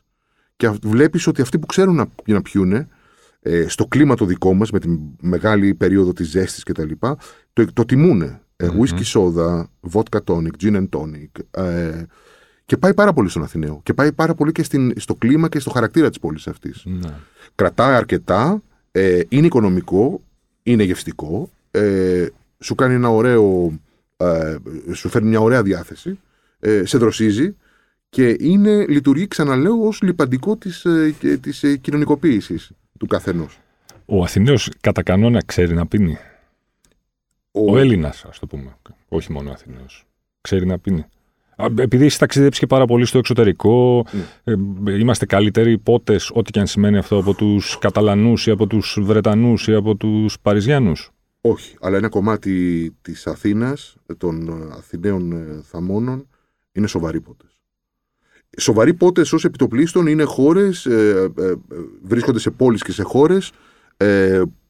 και 0.55 0.69
βλέπεις 0.81 1.27
ότι 1.27 1.41
αυτοί 1.41 1.59
που 1.59 1.65
ξέρουν 1.65 1.95
να, 1.95 2.07
να 2.25 2.41
πιούνε, 2.41 2.87
ε, 3.41 3.67
στο 3.67 3.85
κλίμα 3.85 4.15
το 4.15 4.25
δικό 4.25 4.53
μας, 4.53 4.71
με 4.71 4.79
τη 4.79 4.87
μεγάλη 5.21 5.73
περίοδο 5.73 6.13
της 6.13 6.27
ζέστης 6.27 6.63
κτλ., 6.63 6.91
το, 7.53 7.73
το 7.73 7.85
τιμούνε. 7.85 8.39
Ε, 8.55 8.67
mm-hmm. 8.67 8.79
Whisky 8.79 9.03
soda, 9.03 9.63
vodka 9.91 10.19
tonic, 10.25 10.63
gin 10.63 10.75
and 10.75 10.89
tonic. 10.89 11.61
Ε, 11.61 12.03
και 12.65 12.77
πάει 12.77 12.93
πάρα 12.93 13.13
πολύ 13.13 13.29
στον 13.29 13.43
Αθηναίο. 13.43 13.79
Και 13.83 13.93
πάει 13.93 14.11
πάρα 14.11 14.33
πολύ 14.33 14.51
και 14.51 14.63
στην, 14.63 14.93
στο 14.95 15.15
κλίμα 15.15 15.49
και 15.49 15.59
στο 15.59 15.69
χαρακτήρα 15.69 16.09
της 16.09 16.19
πόλης 16.19 16.47
αυτής. 16.47 16.85
Mm-hmm. 16.87 17.09
Κρατάει 17.55 17.95
αρκετά, 17.95 18.61
ε, 18.95 19.21
είναι 19.29 19.45
οικονομικό, 19.45 20.21
είναι 20.63 20.84
γευστικό, 20.84 21.49
ε, 21.71 22.27
σου 22.60 22.75
κάνει 22.75 22.93
ένα 22.93 23.10
ωραίο. 23.10 23.73
Ε, 24.17 24.55
σου 24.93 25.10
φέρνει 25.10 25.29
μια 25.29 25.39
ωραία 25.39 25.63
διάθεση, 25.63 26.19
ε, 26.60 26.86
σε 26.86 26.97
δροσίζει 26.97 27.55
και 28.10 28.36
είναι, 28.39 28.86
λειτουργεί, 28.86 29.27
ξαναλέω, 29.27 29.88
ως 29.88 30.01
λιπαντικό 30.01 30.55
της 30.55 30.86
της, 31.41 31.63
ε, 31.63 31.67
ε, 31.67 31.75
κοινωνικοποίησης 31.75 32.71
του 32.99 33.08
καθενός. 33.08 33.60
Ο 34.05 34.23
Αθηναίος 34.23 34.69
κατά 34.81 35.03
κανόνα 35.03 35.41
ξέρει 35.45 35.73
να 35.73 35.88
πίνει; 35.88 36.17
Ο, 37.51 37.71
ο 37.71 37.77
Έλληνας, 37.77 38.25
ας 38.25 38.39
το 38.39 38.47
πούμε. 38.47 38.77
Όχι 39.08 39.31
μόνο 39.31 39.49
ο 39.49 39.53
Αθηναίος. 39.53 40.05
Ξέρει 40.41 40.65
να 40.65 40.79
πίνει; 40.79 41.05
Επειδή 41.77 42.05
έχει 42.05 42.17
ταξιδέψεις 42.17 42.59
και 42.59 42.67
πάρα 42.67 42.85
πολύ 42.85 43.05
στο 43.05 43.17
εξωτερικό, 43.17 44.05
ναι. 44.43 44.53
ε, 44.93 44.97
είμαστε 44.99 45.25
καλύτεροι 45.25 45.77
πότες, 45.77 46.31
ό,τι 46.33 46.51
και 46.51 46.59
αν 46.59 46.67
σημαίνει 46.67 46.97
αυτό, 46.97 47.17
από 47.17 47.33
τους 47.33 47.77
Καταλανούς 47.79 48.47
ή 48.47 48.51
από 48.51 48.67
τους 48.67 48.97
Βρετανούς 49.01 49.67
ή 49.67 49.73
από 49.73 49.95
τους 49.95 50.39
Παριζιάνους; 50.41 51.11
Όχι, 51.41 51.75
αλλά 51.81 51.97
ένα 51.97 52.09
κομμάτι 52.09 52.91
της 53.01 53.27
Αθήνας, 53.27 53.95
των 54.17 54.63
Αθηναίων 54.77 55.33
θαμώνων, 55.63 56.27
είναι 56.71 56.87
σοβαροί 56.87 57.21
πότες 57.21 57.49
σοβαροί 58.57 58.93
πότες 58.93 59.33
ως 59.33 59.45
επιτοπλίστων 59.45 60.07
είναι 60.07 60.23
χώρες, 60.23 60.85
ε, 60.85 61.31
βρίσκονται 62.03 62.39
σε 62.39 62.49
πόλεις 62.49 62.83
και 62.83 62.91
σε 62.91 63.03
χώρες 63.03 63.51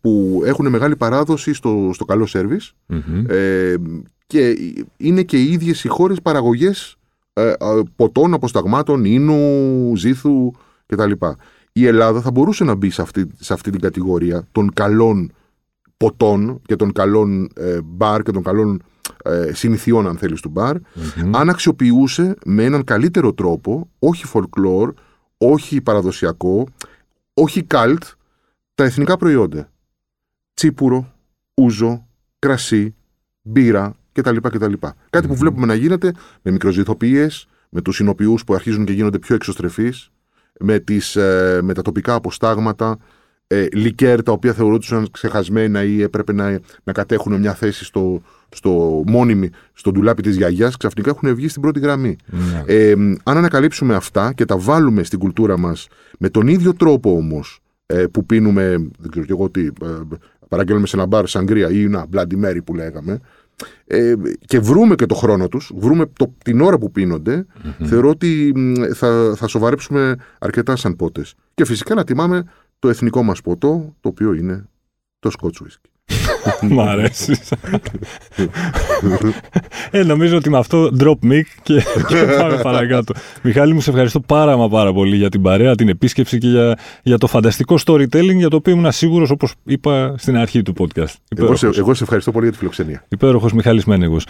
που 0.01 0.41
έχουν 0.45 0.69
μεγάλη 0.69 0.95
παράδοση 0.95 1.53
στο, 1.53 1.89
στο 1.93 2.05
καλό 2.05 2.25
και 4.25 4.55
είναι 4.97 5.23
και 5.23 5.41
οι 5.41 5.51
ίδιες 5.51 5.83
οι 5.83 5.87
χώρες 5.87 6.21
παραγωγές 6.21 6.97
ποτών, 7.95 8.33
αποσταγμάτων, 8.33 9.05
ίνου, 9.05 9.93
ζήθου 9.95 10.51
κτλ. 10.85 11.11
Η 11.71 11.85
Ελλάδα 11.85 12.21
θα 12.21 12.31
μπορούσε 12.31 12.63
να 12.63 12.75
μπει 12.75 12.89
σε 12.89 13.01
αυτή, 13.01 13.27
σε 13.39 13.53
αυτή 13.53 13.71
την 13.71 13.79
κατηγορία 13.79 14.47
των 14.51 14.73
καλών 14.73 15.31
ποτών 15.97 16.61
και 16.65 16.75
των 16.75 16.91
καλών 16.91 17.49
μπαρ 17.83 18.21
και 18.21 18.31
των 18.31 18.43
καλών 18.43 18.81
ε, 19.23 19.53
συνηθιών 19.53 20.07
αν 20.07 20.17
θέλεις 20.17 20.41
του 20.41 20.49
μπαρ 20.49 20.75
αν 21.31 21.49
αξιοποιούσε 21.49 22.35
με 22.45 22.63
έναν 22.63 22.83
καλύτερο 22.83 23.33
τρόπο 23.33 23.89
όχι 23.99 24.25
folklore, 24.33 24.93
όχι 25.37 25.81
παραδοσιακό 25.81 26.67
όχι 27.33 27.63
καλτ 27.63 28.03
τα 28.75 28.83
εθνικά 28.83 29.17
προϊόντα 29.17 29.69
τσίπουρο, 30.53 31.13
ούζο, 31.61 32.07
κρασί, 32.39 32.95
μπύρα 33.41 33.95
κτλ. 34.15 34.37
κτλ. 34.41 34.73
κατι 35.09 35.27
που 35.27 35.35
βλέπουμε 35.35 35.65
να 35.65 35.73
γίνεται 35.73 36.11
με 36.41 36.51
μικροζυθοποιίες, 36.51 37.47
με 37.69 37.81
τους 37.81 37.95
συνοποιούς 37.95 38.43
που 38.43 38.53
αρχίζουν 38.53 38.85
και 38.85 38.93
γίνονται 38.93 39.19
πιο 39.19 39.35
εξωστρεφείς, 39.35 40.11
με, 40.59 40.79
τις, 40.79 41.15
ε, 41.15 41.59
με 41.63 41.73
τα 41.73 41.81
τοπικά 41.81 42.13
αποστάγματα, 42.13 42.97
ε, 43.47 43.67
λικέρ 43.73 44.23
τα 44.23 44.31
οποία 44.31 44.53
θεωρούνταν 44.53 45.07
ξεχασμένα 45.11 45.83
ή 45.83 46.01
έπρεπε 46.01 46.33
να, 46.33 46.59
να 46.83 46.93
κατέχουν 46.93 47.39
μια 47.39 47.53
θέση 47.53 47.85
στο, 47.85 48.21
στο 48.49 49.03
μόνιμη, 49.07 49.49
στο 49.73 49.91
ντουλάπι 49.91 50.21
της 50.21 50.35
γιαγιάς, 50.35 50.77
ξαφνικά 50.77 51.09
έχουν 51.09 51.35
βγει 51.35 51.47
στην 51.47 51.61
πρώτη 51.61 51.79
γραμμή. 51.79 52.15
Ναι. 52.25 52.63
Ε, 52.65 52.91
αν 53.23 53.37
ανακαλύψουμε 53.37 53.95
αυτά 53.95 54.33
και 54.33 54.45
τα 54.45 54.57
βάλουμε 54.57 55.03
στην 55.03 55.19
κουλτούρα 55.19 55.57
μας 55.57 55.87
με 56.19 56.29
τον 56.29 56.47
ίδιο 56.47 56.73
τρόπο 56.73 57.15
όμως 57.17 57.59
ε, 57.85 58.05
που 58.11 58.25
πίνουμε, 58.25 58.69
δεν 58.99 59.11
ξέρω 59.11 59.25
και 59.25 59.31
εγώ 59.31 59.49
τι, 59.49 59.65
ε, 59.65 59.71
παραγγέλνουμε 60.47 60.87
σε 60.87 60.95
ένα 60.95 61.05
μπαρ 61.05 61.27
σαγκρία 61.27 61.69
ή 61.69 61.83
ένα 61.83 62.05
Bloody 62.13 62.45
Mary 62.45 62.59
που 62.65 62.75
λέγαμε, 62.75 63.19
ε, 63.85 64.13
και 64.45 64.59
βρούμε 64.59 64.95
και 64.95 65.05
το 65.05 65.15
χρόνο 65.15 65.47
τους, 65.47 65.71
βρούμε 65.75 66.05
το, 66.05 66.33
την 66.43 66.61
ώρα 66.61 66.77
που 66.77 66.91
πίνονται, 66.91 67.45
θεωρώ 67.83 68.09
ότι 68.09 68.53
θα, 68.93 69.33
θα 69.37 69.47
σοβαρέψουμε 69.47 70.15
αρκετά 70.39 70.75
σαν 70.75 70.95
πότες. 70.95 71.35
Και 71.53 71.65
φυσικά 71.65 71.95
να 71.95 72.03
τιμάμε 72.03 72.43
το 72.79 72.89
εθνικό 72.89 73.23
μας 73.23 73.41
ποτό, 73.41 73.95
το 73.99 74.09
οποίο 74.09 74.33
είναι 74.33 74.65
το 75.19 75.31
Scotch 75.39 75.63
Whisky. 75.63 75.89
Μ' 76.61 76.79
αρέσει. 76.79 77.39
ε, 79.91 80.03
νομίζω 80.03 80.37
ότι 80.37 80.49
με 80.49 80.57
αυτό 80.57 80.89
drop 80.99 81.31
mic 81.31 81.41
και, 81.63 81.83
και 82.07 82.15
πάμε 82.39 82.59
παρακάτω. 82.61 83.13
Μιχάλη, 83.41 83.73
μου 83.73 83.81
σε 83.81 83.89
ευχαριστώ 83.89 84.19
πάρα 84.19 84.57
μα 84.57 84.69
πάρα 84.69 84.93
πολύ 84.93 85.15
για 85.15 85.29
την 85.29 85.41
παρέα, 85.41 85.75
την 85.75 85.89
επίσκεψη 85.89 86.37
και 86.37 86.47
για, 86.47 86.77
για 87.03 87.17
το 87.17 87.27
φανταστικό 87.27 87.77
storytelling 87.85 88.35
για 88.35 88.49
το 88.49 88.55
οποίο 88.55 88.73
ήμουν 88.73 88.91
σίγουρος, 88.91 89.29
όπως 89.29 89.53
είπα 89.63 90.15
στην 90.17 90.37
αρχή 90.37 90.61
του 90.61 90.73
podcast. 90.77 91.13
Εγώ 91.37 91.55
σε, 91.55 91.69
εγώ 91.75 91.93
σε 91.93 92.03
ευχαριστώ 92.03 92.31
πολύ 92.31 92.43
για 92.43 92.53
τη 92.53 92.57
φιλοξενία. 92.59 93.05
Υπέροχος 93.07 93.53
Μιχάλης 93.53 93.85
Μένεγος. 93.85 94.25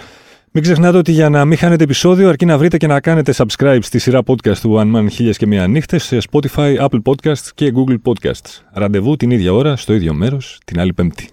Μην 0.52 0.64
ξεχνάτε 0.64 0.98
ότι 0.98 1.12
για 1.12 1.30
να 1.30 1.46
μην 1.46 1.58
χάνετε 1.58 1.84
επεισόδιο, 1.84 2.30
αρκεί 2.30 2.46
να 2.46 2.58
βρείτε 2.58 2.78
και 2.78 2.88
να 2.88 3.00
κάνετε 3.00 3.34
subscribe 3.38 3.80
στη 3.82 4.00
σειρά 4.00 4.22
podcast 4.26 4.58
του 4.58 4.76
One 4.78 4.96
Man 4.96 5.08
Χίλιες 5.12 5.38
και 5.38 5.48
Μία 5.48 5.68
Νύχτες 5.68 6.04
σε 6.04 6.18
Spotify, 6.32 6.78
Apple 6.78 7.02
Podcasts 7.04 7.50
και 7.56 7.74
Google 7.76 7.98
Podcasts. 8.04 8.62
Ραντεβού 8.74 9.16
την 9.16 9.32
ίδια 9.32 9.54
ώρα, 9.54 9.76
στο 9.76 9.94
ίδιο 9.94 10.14
μέρος, 10.14 10.60
την 10.66 10.80
άλλη 10.80 10.94
Πέμπτη. 10.94 11.30